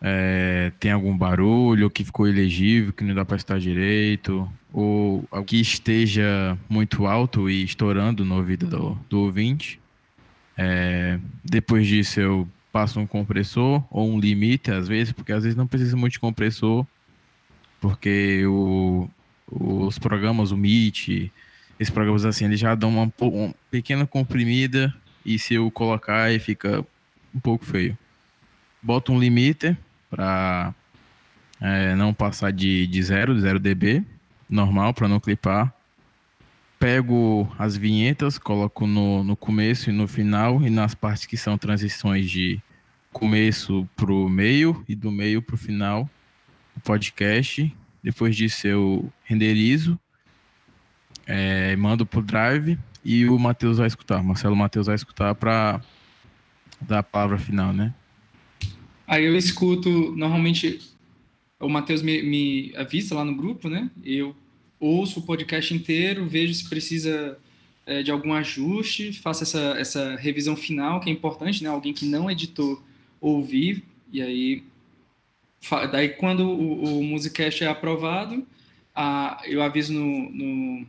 [0.00, 5.60] é, tem algum barulho, que ficou ilegível, que não dá para estar direito, ou que
[5.60, 9.80] esteja muito alto e estourando no ouvido do, do ouvinte.
[10.56, 15.56] É, depois disso, eu passo um compressor ou um limite, às vezes, porque às vezes
[15.56, 16.84] não precisa muito de compressor,
[17.84, 19.06] porque o,
[19.46, 21.30] os programas, o Meet,
[21.78, 26.38] esses programas assim, eles já dão uma, uma pequena comprimida e se eu colocar aí
[26.38, 26.82] fica
[27.34, 27.98] um pouco feio.
[28.82, 29.76] Boto um limiter
[30.08, 30.74] para
[31.60, 34.02] é, não passar de, de 0, 0 dB,
[34.48, 35.70] normal, para não clipar.
[36.78, 41.58] Pego as vinhetas, coloco no, no começo e no final, e nas partes que são
[41.58, 42.58] transições de
[43.12, 46.08] começo para o meio e do meio para o final
[46.74, 47.74] do podcast.
[48.02, 49.98] Depois disso eu renderizo,
[51.26, 54.22] é, mando pro drive e o Matheus vai escutar.
[54.22, 55.80] Marcelo Matheus vai escutar para
[56.80, 57.94] dar a palavra final, né?
[59.06, 60.80] Aí eu escuto, normalmente
[61.60, 63.90] o Matheus me, me avisa lá no grupo, né?
[64.02, 64.34] Eu
[64.80, 67.38] ouço o podcast inteiro, vejo se precisa
[67.86, 71.68] é, de algum ajuste, faço essa, essa revisão final, que é importante, né?
[71.68, 72.82] Alguém que não editou
[73.20, 73.82] ouvir,
[74.12, 74.64] e aí
[75.90, 78.46] daí quando o, o Musicast é aprovado,
[78.94, 80.86] a, eu aviso no, no,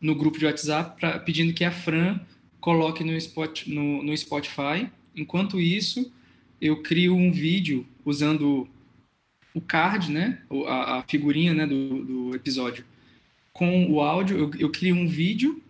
[0.00, 2.20] no, grupo de WhatsApp pra, pedindo que a Fran
[2.60, 4.88] coloque no, Spot, no, no Spotify.
[5.14, 6.12] Enquanto isso,
[6.60, 8.68] eu crio um vídeo usando
[9.54, 12.84] o card, né, a, a figurinha né, do, do, episódio,
[13.52, 15.62] com o áudio, eu, eu crio um vídeo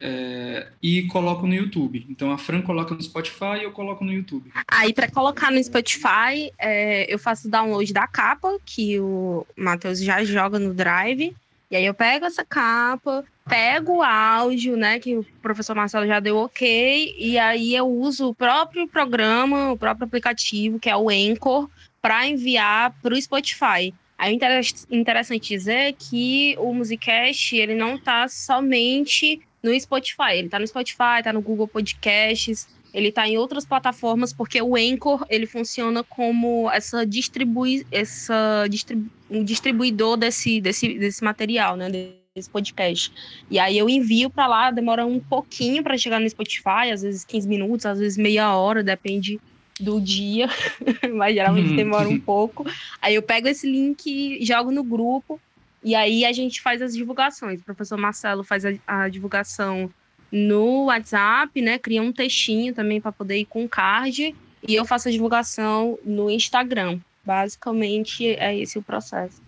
[0.00, 2.06] é, e coloco no YouTube.
[2.08, 4.50] Então a Fran coloca no Spotify e eu coloco no YouTube.
[4.66, 10.00] Aí para colocar no Spotify, é, eu faço o download da capa que o Matheus
[10.00, 11.36] já joga no Drive.
[11.70, 16.18] E aí eu pego essa capa, pego o áudio, né, que o professor Marcelo já
[16.18, 21.08] deu ok, e aí eu uso o próprio programa, o próprio aplicativo, que é o
[21.08, 21.70] Anchor,
[22.02, 23.94] para enviar para o Spotify.
[24.18, 30.32] Aí é interessante dizer que o Musicast, ele não está somente no Spotify.
[30.34, 34.76] Ele está no Spotify, está no Google Podcasts, ele está em outras plataformas, porque o
[34.76, 41.88] Anchor, ele funciona como essa distribui essa distribu um distribuidor desse, desse, desse material, né,
[42.34, 43.12] desse podcast.
[43.48, 47.24] E aí eu envio para lá, demora um pouquinho para chegar no Spotify, às vezes
[47.24, 49.40] 15 minutos, às vezes meia hora, depende
[49.78, 50.48] do dia,
[51.14, 52.66] mas geralmente demora um pouco.
[53.00, 55.40] Aí eu pego esse link, jogo no grupo
[55.82, 57.60] e aí a gente faz as divulgações.
[57.60, 59.90] O professor Marcelo faz a, a divulgação
[60.30, 61.78] no WhatsApp, né?
[61.78, 64.34] Cria um textinho também para poder ir com card
[64.66, 67.00] e eu faço a divulgação no Instagram.
[67.24, 69.42] Basicamente é esse o processo.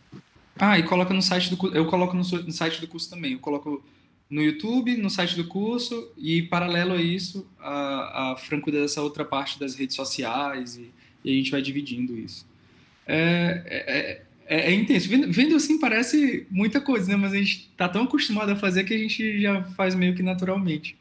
[0.58, 3.32] Ah, e coloca no site do eu coloco no, no site do curso também.
[3.32, 3.82] Eu coloco
[4.32, 9.26] no YouTube, no site do curso, e paralelo a isso, a, a Fran dessa outra
[9.26, 10.90] parte das redes sociais, e,
[11.22, 12.46] e a gente vai dividindo isso.
[13.06, 15.08] É, é, é, é intenso.
[15.08, 17.16] Vendo, vendo, assim parece muita coisa, né?
[17.16, 20.22] Mas a gente tá tão acostumado a fazer que a gente já faz meio que
[20.22, 20.94] naturalmente.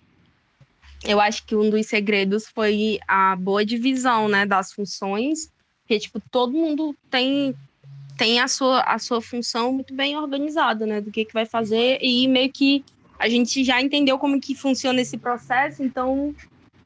[1.04, 6.22] Eu acho que um dos segredos foi a boa divisão, né, das funções, porque, tipo,
[6.32, 7.54] todo mundo tem
[8.18, 11.98] tem a sua, a sua função muito bem organizada, né, do que que vai fazer,
[12.02, 12.86] e meio que
[13.18, 16.36] a gente já entendeu como que funciona esse processo, então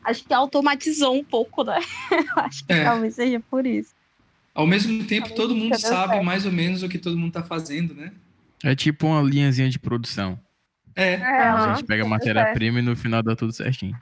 [0.02, 1.80] acho que automatizou um pouco, né?
[2.38, 2.86] acho que é.
[2.86, 3.94] talvez seja por isso.
[4.56, 6.24] Ao mesmo tempo, todo mundo sabe certo.
[6.24, 8.14] mais ou menos o que todo mundo está fazendo, né?
[8.64, 10.40] É tipo uma linhazinha de produção.
[10.96, 11.16] É.
[11.16, 14.00] é a gente pega a matéria-prima e no final dá tudo certinho.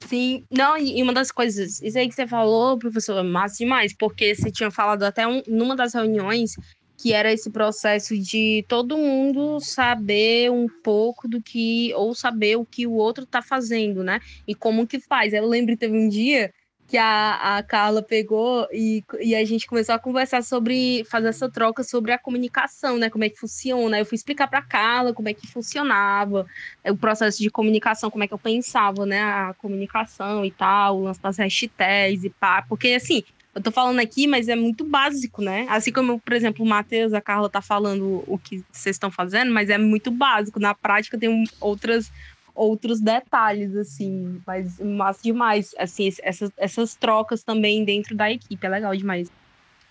[0.00, 3.94] Sim, não, e uma das coisas, isso aí que você falou, professor, é massa demais,
[3.96, 6.54] porque você tinha falado até um, numa das reuniões
[7.00, 12.64] que era esse processo de todo mundo saber um pouco do que, ou saber o
[12.64, 14.18] que o outro está fazendo, né?
[14.48, 15.32] E como que faz.
[15.32, 16.52] Eu lembro que teve um dia
[16.88, 21.48] que a, a Carla pegou e, e a gente começou a conversar sobre, fazer essa
[21.48, 23.10] troca sobre a comunicação, né?
[23.10, 23.98] Como é que funciona.
[23.98, 26.46] Eu fui explicar para Carla como é que funcionava,
[26.86, 29.20] o processo de comunicação, como é que eu pensava, né?
[29.20, 32.64] A comunicação e tal, o lance das hashtags e pá.
[32.66, 33.22] Porque, assim,
[33.54, 35.66] eu tô falando aqui, mas é muito básico, né?
[35.68, 39.52] Assim como, por exemplo, o Matheus, a Carla tá falando o que vocês estão fazendo,
[39.52, 40.58] mas é muito básico.
[40.58, 42.10] Na prática tem outras
[42.58, 45.74] outros detalhes, assim, mas massa demais.
[45.78, 49.30] Assim, essas, essas trocas também dentro da equipe, é legal demais.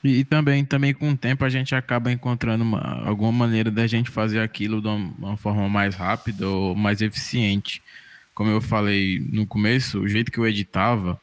[0.03, 3.87] E, e também, também com o tempo a gente acaba encontrando uma, alguma maneira da
[3.87, 7.81] gente fazer aquilo de uma, uma forma mais rápida ou mais eficiente.
[8.33, 11.19] Como eu falei no começo, o jeito que eu editava,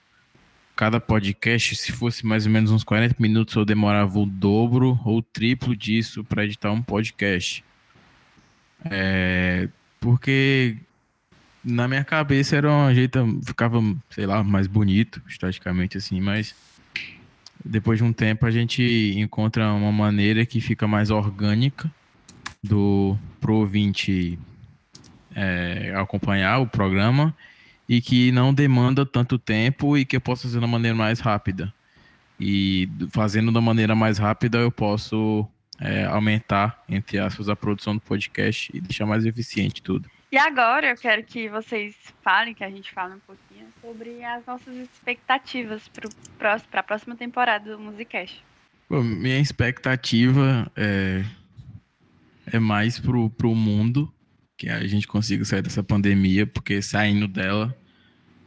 [0.75, 5.19] cada podcast, se fosse mais ou menos uns 40 minutos, eu demorava o dobro ou
[5.19, 7.65] o triplo disso para editar um podcast.
[8.91, 9.69] É,
[10.01, 10.77] porque
[11.65, 16.55] na minha cabeça era um jeito, ficava, sei lá, mais bonito, estaticamente assim, mas
[17.65, 18.83] depois de um tempo a gente
[19.17, 21.91] encontra uma maneira que fica mais orgânica
[22.63, 24.39] do pro ouvinte
[25.35, 27.35] é, acompanhar o programa
[27.89, 31.73] e que não demanda tanto tempo e que eu posso fazer uma maneira mais rápida.
[32.39, 35.47] E fazendo da maneira mais rápida, eu posso
[35.81, 40.09] é, aumentar, entre aspas, a produção do podcast e deixar mais eficiente tudo.
[40.35, 44.45] E agora eu quero que vocês falem, que a gente fale um pouquinho sobre as
[44.45, 45.89] nossas expectativas
[46.37, 48.45] para a próxima temporada do Musicast.
[48.91, 51.25] Bom, minha expectativa é,
[52.53, 54.13] é mais pro, pro mundo
[54.57, 57.73] que a gente consiga sair dessa pandemia, porque saindo dela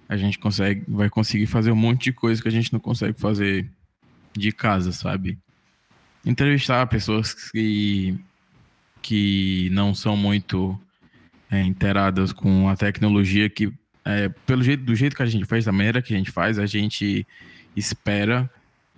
[0.09, 3.17] a gente consegue, vai conseguir fazer um monte de coisa que a gente não consegue
[3.17, 3.65] fazer
[4.33, 5.39] de casa, sabe?
[6.25, 8.19] Entrevistar pessoas que,
[9.01, 10.77] que não são muito
[11.49, 13.71] é, inteiradas com a tecnologia, que
[14.03, 16.57] é, pelo jeito, do jeito que a gente faz, da maneira que a gente faz,
[16.57, 17.27] a gente
[17.75, 18.49] espera,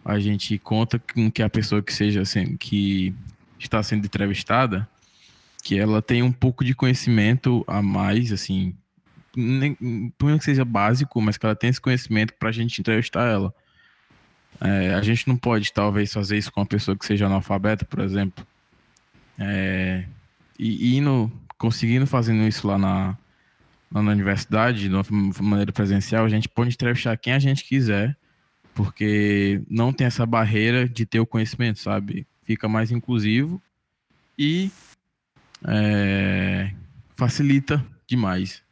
[0.05, 3.13] a gente conta com que a pessoa que seja assim, que
[3.59, 4.87] está sendo entrevistada,
[5.63, 8.75] que ela tem um pouco de conhecimento a mais, assim,
[9.35, 9.75] nem,
[10.17, 13.53] por que seja básico, mas que ela tenha esse conhecimento para a gente entrevistar ela.
[14.61, 17.99] É, a gente não pode, talvez, fazer isso com uma pessoa que seja analfabeta, por
[17.99, 18.45] exemplo.
[19.37, 20.05] É,
[20.57, 23.17] e indo, conseguindo fazendo isso lá na,
[23.91, 25.03] na universidade, de uma
[25.41, 28.17] maneira presencial, a gente pode entrevistar quem a gente quiser,
[28.73, 32.25] porque não tem essa barreira de ter o conhecimento, sabe?
[32.43, 33.61] Fica mais inclusivo
[34.37, 34.71] e
[35.67, 36.71] é,
[37.15, 38.63] facilita demais.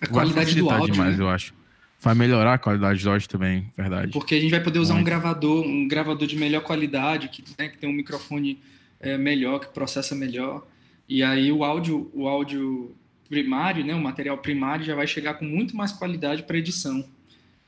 [0.00, 0.94] A qualidade do áudio.
[0.94, 1.24] demais, né?
[1.24, 1.54] eu acho.
[2.00, 4.10] Vai melhorar a qualidade do áudio também, verdade.
[4.10, 5.02] Porque a gente vai poder usar Muito.
[5.02, 8.60] um gravador, um gravador de melhor qualidade, que, né, que tem um microfone
[8.98, 10.66] é, melhor, que processa melhor.
[11.12, 12.96] E aí o áudio, o áudio
[13.28, 17.06] primário, né, o material primário já vai chegar com muito mais qualidade para edição.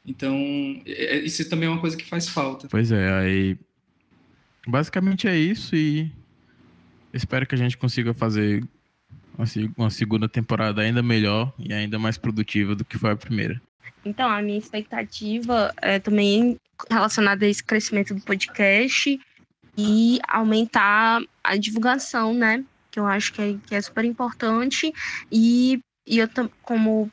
[0.07, 0.35] Então,
[0.87, 2.69] é, é, isso também é uma coisa que faz falta.
[2.71, 3.59] Pois é, aí
[4.67, 6.11] basicamente é isso e
[7.13, 8.67] espero que a gente consiga fazer
[9.77, 13.61] uma segunda temporada ainda melhor e ainda mais produtiva do que foi a primeira.
[14.07, 16.57] Então, a minha expectativa é também
[16.91, 19.21] relacionada a esse crescimento do podcast
[19.77, 22.65] e aumentar a divulgação, né?
[22.95, 24.93] Que eu acho que é, que é super importante.
[25.31, 26.29] E, e eu,
[26.63, 27.11] como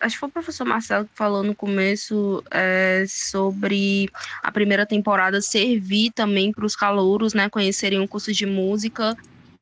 [0.00, 4.10] acho que foi o professor Marcelo que falou no começo é, sobre
[4.42, 9.16] a primeira temporada servir também para os calouros, né, conhecerem o curso de música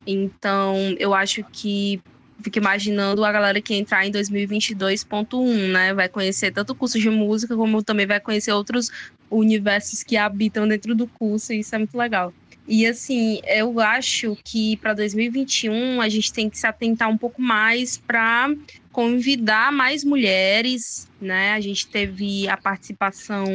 [0.05, 2.01] então, eu acho que
[2.41, 5.93] fico imaginando a galera que entrar em 2022.1, né?
[5.93, 8.91] Vai conhecer tanto o curso de música, como também vai conhecer outros
[9.31, 12.33] universos que habitam dentro do curso, e isso é muito legal.
[12.67, 17.41] E assim, eu acho que para 2021 a gente tem que se atentar um pouco
[17.41, 18.53] mais para
[18.91, 21.51] convidar mais mulheres, né?
[21.53, 23.45] A gente teve a participação.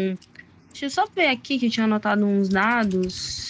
[0.71, 3.49] Deixa eu só ver aqui que eu tinha anotado uns dados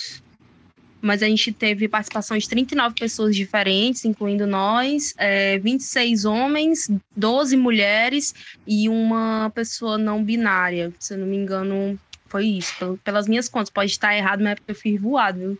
[1.00, 7.56] mas a gente teve participação de 39 pessoas diferentes, incluindo nós, é, 26 homens, 12
[7.56, 8.34] mulheres
[8.66, 10.92] e uma pessoa não binária.
[10.98, 12.98] Se eu não me engano, foi isso.
[13.02, 15.38] Pelas minhas contas, pode estar errado, mas é eu fiz voado.
[15.38, 15.58] Viu?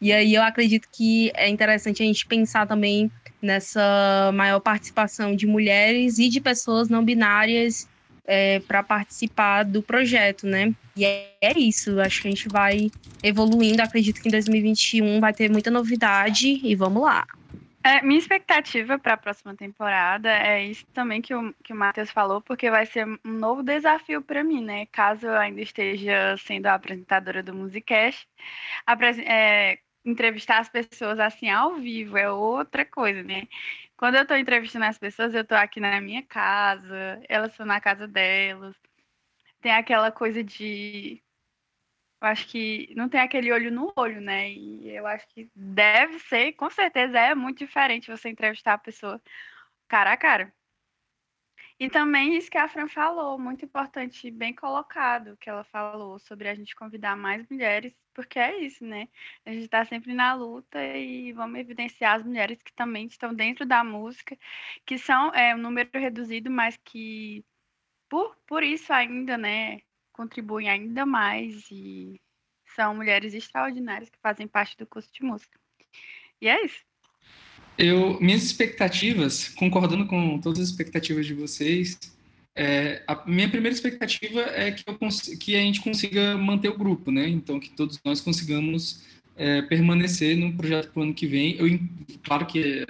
[0.00, 5.46] E aí eu acredito que é interessante a gente pensar também nessa maior participação de
[5.46, 7.88] mulheres e de pessoas não binárias
[8.26, 10.74] é, para participar do projeto, né?
[10.96, 12.90] E é, é, isso, acho que a gente vai
[13.22, 13.82] evoluindo.
[13.82, 17.26] Acredito que em 2021 vai ter muita novidade e vamos lá.
[17.82, 22.10] É, minha expectativa para a próxima temporada é isso também que o, que o Matheus
[22.10, 24.86] falou, porque vai ser um novo desafio para mim, né?
[24.86, 28.28] Caso eu ainda esteja sendo a apresentadora do Musicast,
[29.26, 33.48] é, entrevistar as pessoas assim ao vivo é outra coisa, né?
[33.96, 37.80] Quando eu estou entrevistando as pessoas, eu estou aqui na minha casa, elas estão na
[37.80, 38.74] casa delas.
[39.60, 41.22] Tem aquela coisa de.
[42.20, 44.50] Eu acho que não tem aquele olho no olho, né?
[44.50, 49.20] E eu acho que deve ser, com certeza é muito diferente você entrevistar a pessoa
[49.88, 50.52] cara a cara.
[51.78, 56.46] E também isso que a Fran falou, muito importante, bem colocado, que ela falou sobre
[56.48, 59.08] a gente convidar mais mulheres, porque é isso, né?
[59.46, 63.64] A gente está sempre na luta e vamos evidenciar as mulheres que também estão dentro
[63.64, 64.36] da música,
[64.84, 67.44] que são é, um número reduzido, mas que
[68.08, 69.80] por, por isso ainda, né,
[70.20, 72.20] contribuem ainda mais e
[72.76, 75.58] são mulheres extraordinárias que fazem parte do curso de música.
[76.42, 76.80] E é isso.
[77.78, 81.98] Eu, minhas expectativas, concordando com todas as expectativas de vocês,
[82.54, 84.84] é, a minha primeira expectativa é que,
[85.38, 87.26] que a gente consiga manter o grupo, né?
[87.26, 89.06] Então, que todos nós consigamos
[89.36, 91.56] é, permanecer no projeto para o ano que vem.
[91.56, 91.80] Eu,
[92.22, 92.86] claro que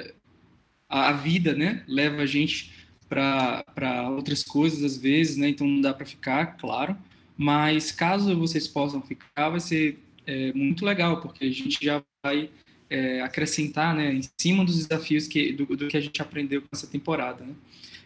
[0.88, 2.72] a, a vida, né, leva a gente
[3.08, 5.48] para outras coisas às vezes, né?
[5.48, 6.96] Então não dá para ficar, claro.
[7.42, 12.50] Mas caso vocês possam ficar, vai ser é, muito legal, porque a gente já vai
[12.90, 16.68] é, acrescentar né, em cima dos desafios que, do, do, que a gente aprendeu com
[16.70, 17.42] essa temporada.
[17.42, 17.54] Né?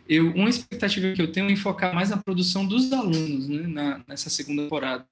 [0.09, 4.05] eu, uma expectativa que eu tenho é enfocar mais na produção dos alunos, né, na,
[4.07, 5.05] nessa segunda temporada.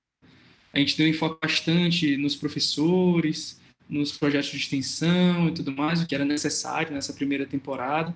[0.73, 6.07] A gente deu enfoque bastante nos professores, nos projetos de extensão e tudo mais, o
[6.07, 8.15] que era necessário nessa primeira temporada.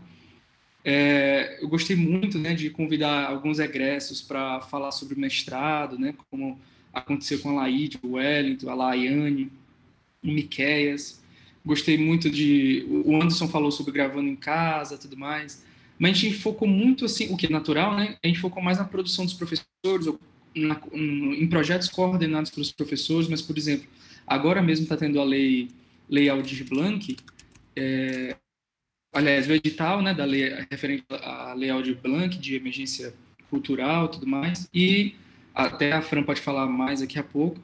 [0.89, 6.61] É, eu gostei muito né, de convidar alguns egressos para falar sobre mestrado, né, como
[6.95, 9.51] aconteceu com a Laíde, o Wellington, a Laiane,
[10.23, 11.21] o Miqueias.
[11.65, 12.87] Gostei muito de...
[13.05, 15.65] O Anderson falou sobre gravando em casa tudo mais.
[15.99, 18.17] Mas a gente focou muito, assim, o que é natural, né?
[18.23, 20.21] A gente focou mais na produção dos professores, ou
[20.55, 23.89] na, em projetos coordenados pelos professores, mas, por exemplo,
[24.25, 25.69] agora mesmo está tendo a lei,
[26.09, 27.17] lei Aldir Blanc,
[27.75, 28.37] é,
[29.17, 33.15] aliás, o edital né, da lei referente à lei Aldir Blanc, de emergência
[33.49, 35.15] cultural tudo mais, e
[35.55, 37.59] até a Fran pode falar mais daqui a pouco.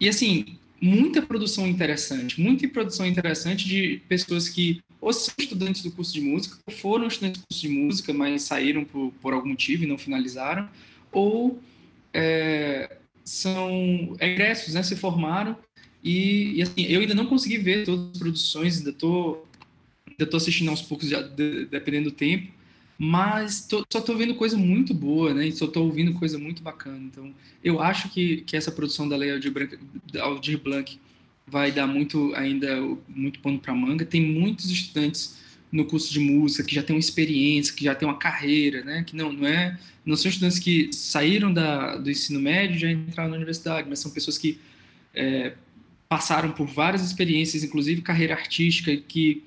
[0.00, 5.92] E, assim, muita produção interessante, muita produção interessante de pessoas que ou são estudantes do
[5.92, 9.50] curso de música, ou foram estudantes do curso de música, mas saíram por, por algum
[9.50, 10.68] motivo e não finalizaram,
[11.12, 11.62] ou
[12.12, 15.56] é, são egressos, né, se formaram,
[16.02, 19.47] e, e, assim, eu ainda não consegui ver todas as produções, ainda estou
[20.18, 22.52] ainda tô assistindo aos poucos, já, de, dependendo do tempo,
[22.98, 26.98] mas tô, só estou vendo coisa muito boa, né, só estou ouvindo coisa muito bacana,
[26.98, 29.78] então eu acho que, que essa produção da Lei Aldir Blanc,
[30.18, 30.98] Aldir Blanc
[31.50, 34.04] vai dar muito ainda muito pano para manga.
[34.04, 35.38] Tem muitos estudantes
[35.70, 39.02] no curso de música que já têm uma experiência, que já têm uma carreira, né?
[39.04, 42.90] Que não não é não são estudantes que saíram da, do ensino médio e já
[42.90, 44.58] entraram na universidade, mas são pessoas que
[45.14, 45.52] é,
[46.08, 49.42] passaram por várias experiências, inclusive carreira artística, que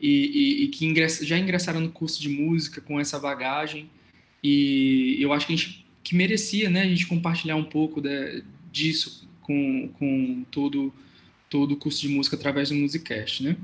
[0.00, 3.90] e, e, e que ingress, já ingressaram no curso de música com essa bagagem.
[4.42, 6.82] E eu acho que a gente que merecia, né?
[6.82, 10.92] A gente compartilhar um pouco de, disso com, com todo
[11.48, 13.56] todo o curso de música através do Musicast, né?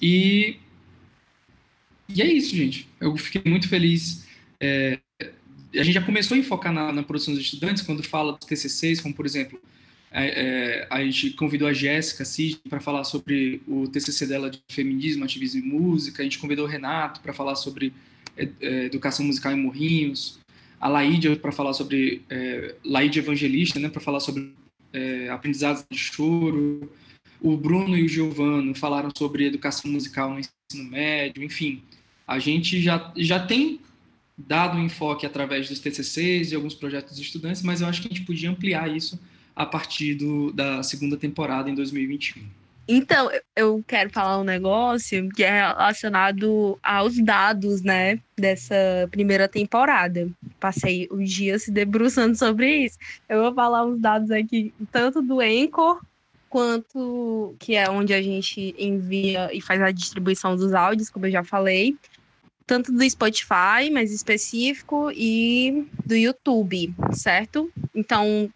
[0.00, 0.56] E,
[2.08, 2.88] e é isso, gente.
[3.00, 4.28] Eu fiquei muito feliz.
[4.60, 5.00] É,
[5.74, 9.00] a gente já começou a enfocar na, na, produção dos estudantes quando fala dos TCCs,
[9.00, 9.60] como por exemplo,
[10.12, 14.60] é, é, a gente convidou a Jéssica Cid para falar sobre o TCC dela de
[14.68, 16.22] feminismo, ativismo e música.
[16.22, 17.92] A gente convidou o Renato para falar sobre
[18.36, 20.40] é, é, educação musical em Morrinhos.
[20.80, 24.52] A Laíde para falar sobre é, Laíde Evangelista, né, para falar sobre
[24.92, 26.90] é, aprendizados de choro.
[27.40, 31.82] O Bruno e o Giovano falaram sobre educação musical no ensino médio, enfim.
[32.26, 33.80] A gente já, já tem
[34.36, 38.08] dado um enfoque através dos TCCs e alguns projetos de estudantes, mas eu acho que
[38.08, 39.20] a gente podia ampliar isso
[39.54, 42.60] a partir do, da segunda temporada em 2021.
[42.92, 48.74] Então, eu quero falar um negócio que é relacionado aos dados, né, dessa
[49.12, 50.28] primeira temporada.
[50.58, 52.98] Passei os dias se debruçando sobre isso.
[53.28, 56.00] Eu vou falar uns dados aqui, tanto do Anchor
[56.48, 61.30] quanto que é onde a gente envia e faz a distribuição dos áudios, como eu
[61.30, 61.96] já falei,
[62.70, 67.68] tanto do Spotify, mais específico, e do YouTube, certo?
[67.92, 68.48] Então,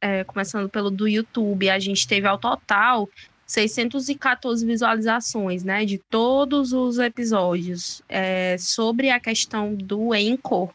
[0.00, 3.08] é, começando pelo do YouTube, a gente teve ao total
[3.44, 10.72] 614 visualizações, né, de todos os episódios é, sobre a questão do Anchor.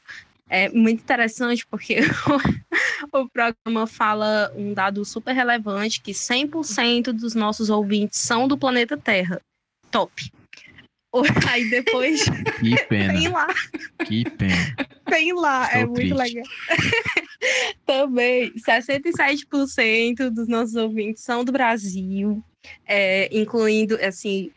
[0.49, 1.99] É muito interessante porque
[3.13, 8.97] o programa fala um dado super relevante que 100% dos nossos ouvintes são do planeta
[8.97, 9.41] Terra.
[9.89, 10.29] Top.
[11.49, 12.23] Aí depois.
[12.59, 13.13] Que pena.
[13.13, 13.47] Tem lá.
[14.05, 14.75] Que pena.
[15.05, 16.35] Tem lá, Estou é muito triste.
[16.35, 16.43] legal.
[17.85, 22.41] Também, 67% dos nossos ouvintes são do Brasil,
[22.85, 24.51] é, incluindo, assim,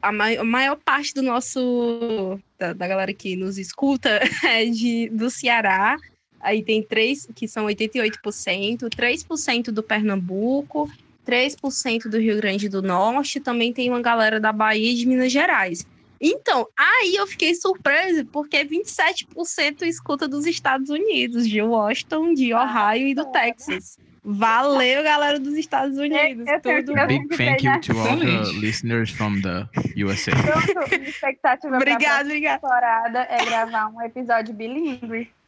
[0.00, 2.38] a, maior, a maior parte do nosso.
[2.58, 5.96] Da, da, galera que nos escuta é de, do Ceará.
[6.40, 10.90] Aí tem três, que são 88%, 3% do Pernambuco,
[11.26, 15.32] 3% do Rio Grande do Norte, também tem uma galera da Bahia e de Minas
[15.32, 15.86] Gerais.
[16.20, 23.08] Então, aí eu fiquei surpresa, porque 27% escuta dos Estados Unidos, de Washington, de Ohio
[23.08, 23.98] e do Texas.
[24.24, 26.46] Valeu, galera dos Estados Unidos.
[26.46, 27.06] Eu, eu tudo.
[27.08, 30.30] Big thank you to all the listeners from the USA.
[30.30, 32.60] Minha expectativa obrigada, obrigada.
[32.60, 35.28] temporada é gravar um episódio bilíngue.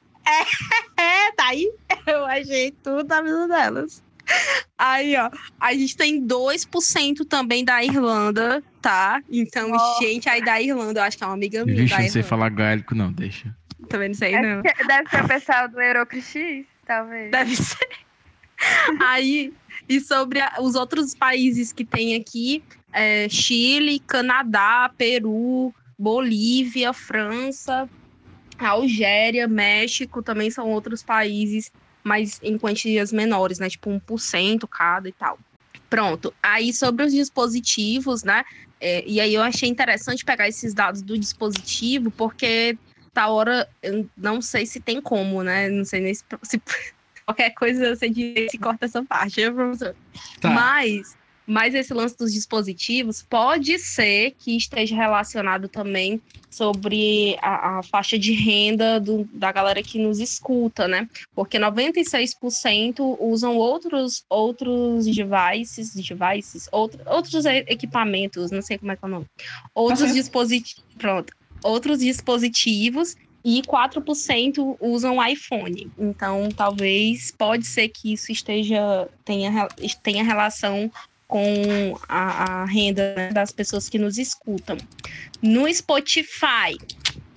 [0.97, 1.71] É, é, tá aí.
[2.07, 4.03] Eu achei tudo na vida delas.
[4.85, 9.23] Aí, ó, a gente tem 2% também da Irlanda, tá?
[9.31, 10.03] Então, oh.
[10.03, 11.79] gente aí da Irlanda, eu acho que é uma amiga minha.
[11.79, 13.57] Vixe, não sei falar gaélico, não, deixa.
[13.89, 14.61] Também não sei, não.
[14.63, 17.31] Deve ser o pessoal do Eurocrix, talvez.
[17.31, 17.89] Deve ser.
[19.01, 19.55] aí,
[19.89, 22.63] e sobre a, os outros países que tem aqui,
[22.93, 27.89] é, Chile, Canadá, Peru, Bolívia, França,
[28.59, 31.73] Algéria, México, também são outros países
[32.05, 33.69] mas em quantias menores, né?
[33.69, 35.39] Tipo 1% cada e tal.
[35.89, 36.35] Pronto.
[36.43, 38.45] Aí sobre os dispositivos, né?
[38.81, 42.77] É, e aí eu achei interessante pegar esses dados do dispositivo, porque
[43.13, 45.69] tal hora, eu não sei se tem como, né?
[45.71, 46.61] Não sei nem se, se
[47.25, 49.97] qualquer coisa você diz se corta essa parte, né, professor?
[50.41, 50.51] Tá.
[50.51, 51.17] Mas
[51.47, 56.21] mas esse lance dos dispositivos pode ser que esteja relacionado também
[56.51, 61.09] sobre a, a faixa de renda do, da galera que nos escuta, né?
[61.35, 69.05] Porque 96% usam outros, outros devices, devices outro, outros equipamentos, não sei como é que
[69.05, 69.27] é o nome.
[69.75, 70.15] Outros uhum.
[70.15, 70.85] dispositivos.
[70.97, 71.35] Pronto.
[71.63, 75.91] Outros dispositivos e 4% usam iPhone.
[75.99, 79.69] Então, talvez pode ser que isso esteja tenha,
[80.03, 80.91] tenha relação
[81.27, 84.77] com a, a renda né, das pessoas que nos escutam.
[85.43, 86.77] No Spotify,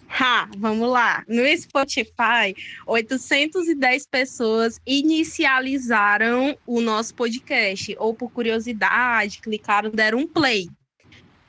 [0.09, 1.23] Ha, vamos lá.
[1.27, 2.55] No Spotify,
[2.88, 10.69] 810 pessoas inicializaram o nosso podcast, ou por curiosidade, clicaram, deram um play.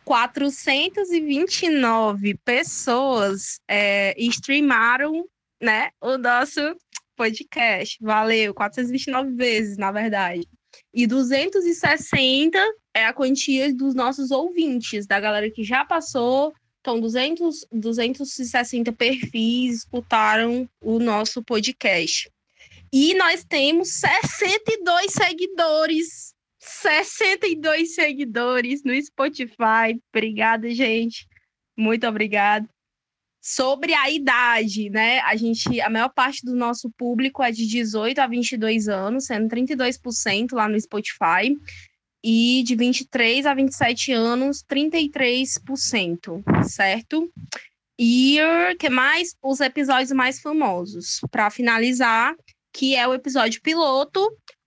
[0.04, 5.24] 429 pessoas é, streamaram
[5.62, 6.60] né, o nosso
[7.16, 7.96] podcast.
[8.00, 10.48] Valeu, 429 vezes, na verdade.
[10.92, 12.58] E 260
[12.94, 16.52] é a quantia dos nossos ouvintes, da galera que já passou.
[16.80, 22.30] Então, 200, 260 perfis escutaram o nosso podcast.
[22.92, 26.34] E nós temos 62 seguidores.
[26.58, 30.00] 62 seguidores no Spotify.
[30.12, 31.26] Obrigada, gente.
[31.76, 32.68] Muito obrigada
[33.40, 35.20] sobre a idade, né?
[35.20, 39.48] A gente, a maior parte do nosso público é de 18 a 22 anos, sendo
[39.48, 41.56] 32% lá no Spotify,
[42.22, 47.30] e de 23 a 27 anos, 33%, certo?
[47.98, 48.38] E
[48.78, 49.34] que mais?
[49.42, 51.20] Os episódios mais famosos.
[51.30, 52.34] Para finalizar,
[52.72, 54.20] que é o episódio piloto,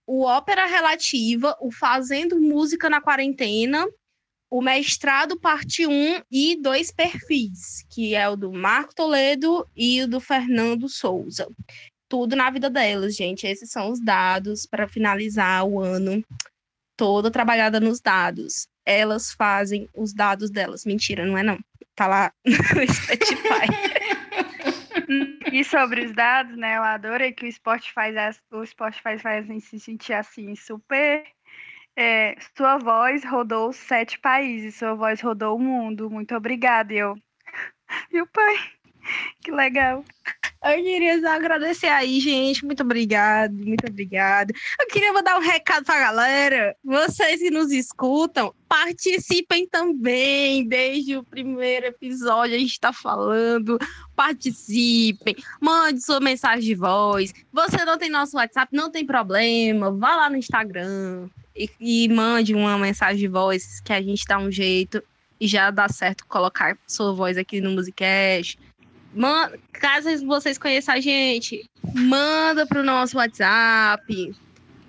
[0.08, 3.86] o Ópera Relativa, o Fazendo Música na Quarentena
[4.52, 10.08] o mestrado parte 1 e dois perfis, que é o do Marco Toledo e o
[10.08, 11.48] do Fernando Souza.
[12.10, 13.48] Tudo na vida delas, gente.
[13.48, 16.22] Esses são os dados para finalizar o ano
[16.98, 18.68] toda trabalhada nos dados.
[18.86, 20.84] Elas fazem os dados delas.
[20.84, 21.58] Mentira, não é não.
[21.96, 23.68] Tá lá no Spotify.
[25.54, 26.76] e sobre os dados, né?
[26.76, 28.12] Eu adorei que o Spotify,
[28.52, 31.24] o Spotify faz a gente se sentir assim super
[31.96, 36.10] é, sua voz rodou sete países, sua voz rodou o mundo.
[36.10, 36.94] Muito obrigada.
[36.94, 38.26] E eu.
[38.28, 38.56] Pai,
[39.44, 40.06] que legal.
[40.64, 42.64] Eu queria só agradecer aí, gente.
[42.64, 44.54] Muito obrigado, muito obrigado.
[44.80, 46.76] Eu queria mandar um recado pra galera.
[46.84, 50.68] Vocês que nos escutam, participem também.
[50.68, 53.80] Desde o primeiro episódio a gente tá falando.
[54.16, 57.34] Participem, mande sua mensagem de voz.
[57.52, 59.92] Você não tem nosso WhatsApp, não tem problema.
[59.92, 64.38] Vá lá no Instagram, e, e mande uma mensagem de voz que a gente dá
[64.38, 65.04] um jeito
[65.40, 68.60] e já dá certo colocar sua voz aqui no Musicast.
[69.14, 74.34] Man, caso vocês conheçam a gente, manda pro nosso WhatsApp.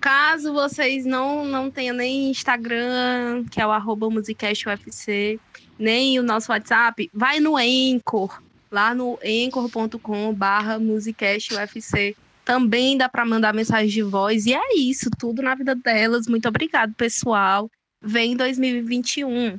[0.00, 5.40] Caso vocês não, não tenham nem Instagram, que é o arroba musicastufc,
[5.78, 12.16] nem o nosso WhatsApp, vai no Anchor, lá no anchor.com barra musicastufc
[12.52, 14.44] também dá para mandar mensagem de voz.
[14.44, 16.26] E é isso, tudo na vida delas.
[16.26, 17.70] Muito obrigado, pessoal.
[18.04, 19.58] Vem 2021.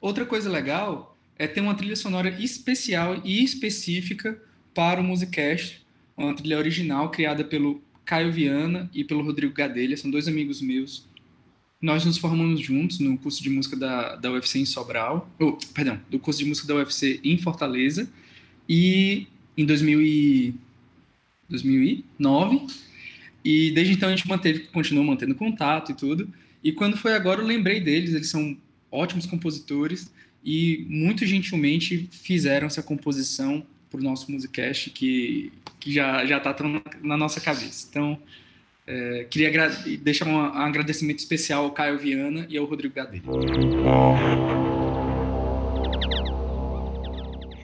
[0.00, 4.36] Outra coisa legal é ter uma trilha sonora especial e específica
[4.74, 5.86] para o Musicast.
[6.16, 9.96] Uma trilha original criada pelo Caio Viana e pelo Rodrigo Gadelha.
[9.96, 11.06] São dois amigos meus.
[11.80, 15.30] Nós nos formamos juntos no curso de música da, da UFC em Sobral.
[15.38, 18.10] Oh, perdão, do curso de música da UFC em Fortaleza.
[18.68, 20.54] E em 2000 e
[21.48, 22.66] 2009.
[23.44, 26.28] E desde então a gente manteve, continuou mantendo contato e tudo.
[26.62, 28.56] E quando foi agora eu lembrei deles, eles são
[28.90, 30.12] ótimos compositores
[30.44, 36.54] e muito gentilmente fizeram essa composição para o nosso Musicast que, que já já está
[37.02, 37.86] na nossa cabeça.
[37.88, 38.18] Então,
[38.86, 39.70] é, queria
[40.00, 43.22] deixar um, agradecimento especial ao Caio Viana e ao Rodrigo Gadelha.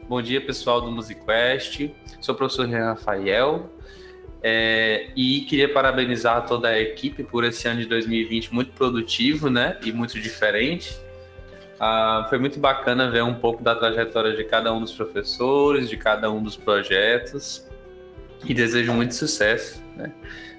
[0.09, 1.90] Bom dia, pessoal do MusicQuest.
[2.20, 3.70] Sou o professor Renan Rafael
[4.43, 9.78] é, e queria parabenizar toda a equipe por esse ano de 2020 muito produtivo né,
[9.82, 10.97] e muito diferente.
[11.80, 15.97] Ah, foi muito bacana ver um pouco da trajetória de cada um dos professores, de
[15.97, 17.68] cada um dos projetos
[18.45, 19.82] e desejo muito sucesso.
[19.97, 20.12] Né?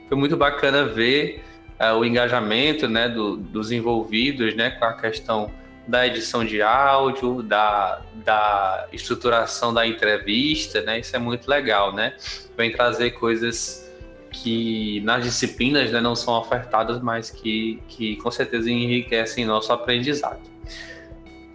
[0.07, 1.43] Foi muito bacana ver
[1.79, 5.51] uh, o engajamento né, do, dos envolvidos né, com a questão
[5.89, 10.99] da edição de áudio, da, da estruturação da entrevista, né?
[10.99, 12.13] Isso é muito legal, né?
[12.55, 13.89] Vem trazer coisas
[14.31, 20.39] que nas disciplinas né, não são ofertadas, mas que, que com certeza enriquecem nosso aprendizado.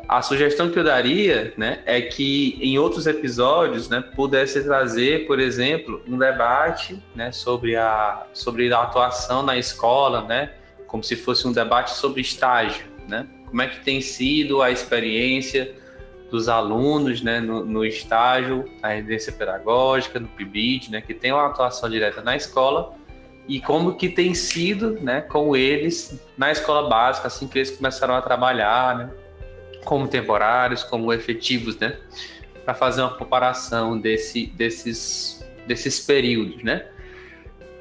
[0.09, 5.39] A sugestão que eu daria né, é que em outros episódios né, pudesse trazer, por
[5.39, 10.51] exemplo, um debate né, sobre, a, sobre a atuação na escola, né,
[10.89, 12.85] como se fosse um debate sobre estágio.
[13.09, 13.27] Né?
[13.55, 15.77] Como é que tem sido a experiência
[16.29, 21.47] dos alunos né, no, no estágio, na residência pedagógica, no PIBID, né, que tem uma
[21.47, 22.97] atuação direta na escola,
[23.47, 28.17] e como que tem sido né, com eles na escola básica, assim que eles começaram
[28.17, 29.11] a trabalhar, né,
[29.85, 31.97] como temporários, como efetivos, né,
[32.65, 36.89] para fazer uma comparação desse, desses, desses períodos, né.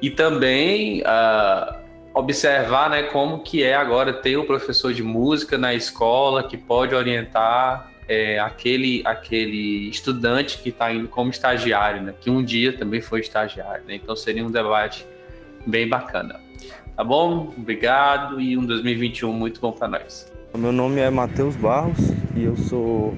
[0.00, 1.83] E também uh,
[2.14, 6.94] observar né, como que é agora ter o professor de música na escola que pode
[6.94, 13.00] orientar é, aquele, aquele estudante que está indo como estagiário, né, que um dia também
[13.00, 13.84] foi estagiário.
[13.86, 15.04] Né, então seria um debate
[15.66, 16.40] bem bacana.
[16.96, 17.52] Tá bom?
[17.58, 20.32] Obrigado e um 2021 muito bom para nós.
[20.56, 21.98] Meu nome é Matheus Barros
[22.36, 23.12] e eu sou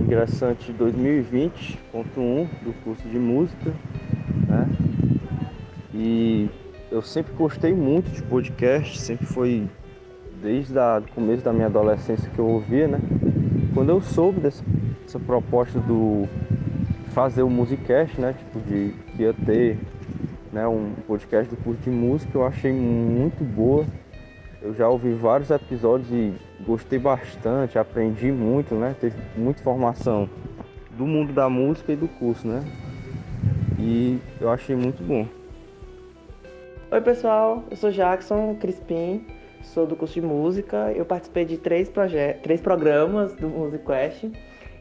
[0.00, 3.74] ingressante 2020.1 do curso de música,
[4.48, 4.66] né?
[5.94, 6.48] E
[6.96, 9.68] eu sempre gostei muito de podcast, sempre foi
[10.40, 12.98] desde o começo da minha adolescência que eu ouvia, né?
[13.74, 14.64] Quando eu soube dessa,
[15.02, 16.26] dessa proposta do
[17.08, 18.32] fazer o Musicast, né?
[18.32, 19.78] Tipo, de que ia ter
[20.50, 23.84] né, um podcast do curso de música, eu achei muito boa.
[24.62, 26.32] Eu já ouvi vários episódios e
[26.64, 28.96] gostei bastante, aprendi muito, né?
[28.98, 30.26] Teve muita informação
[30.96, 32.64] do mundo da música e do curso, né?
[33.78, 35.28] E eu achei muito bom.
[36.96, 39.26] Oi pessoal, eu sou Jackson Crispim,
[39.60, 40.90] sou do curso de música.
[40.92, 41.92] Eu participei de três,
[42.42, 44.32] três programas do MusicQuest.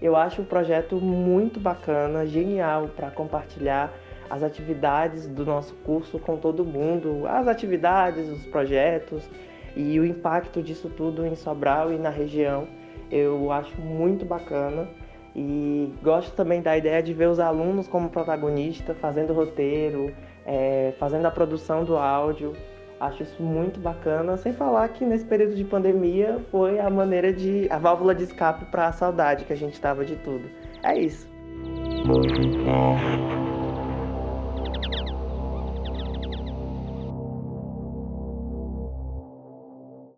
[0.01, 3.93] Eu acho o projeto muito bacana, genial para compartilhar
[4.29, 9.29] as atividades do nosso curso com todo mundo, as atividades, os projetos
[9.75, 12.65] e o impacto disso tudo em Sobral e na região.
[13.11, 14.87] Eu acho muito bacana
[15.35, 20.13] e gosto também da ideia de ver os alunos como protagonista, fazendo roteiro,
[20.45, 22.53] é, fazendo a produção do áudio.
[22.99, 27.67] Acho isso muito bacana, sem falar que nesse período de pandemia foi a maneira de.
[27.69, 30.49] a válvula de escape para a saudade que a gente tava de tudo.
[30.81, 31.27] É isso.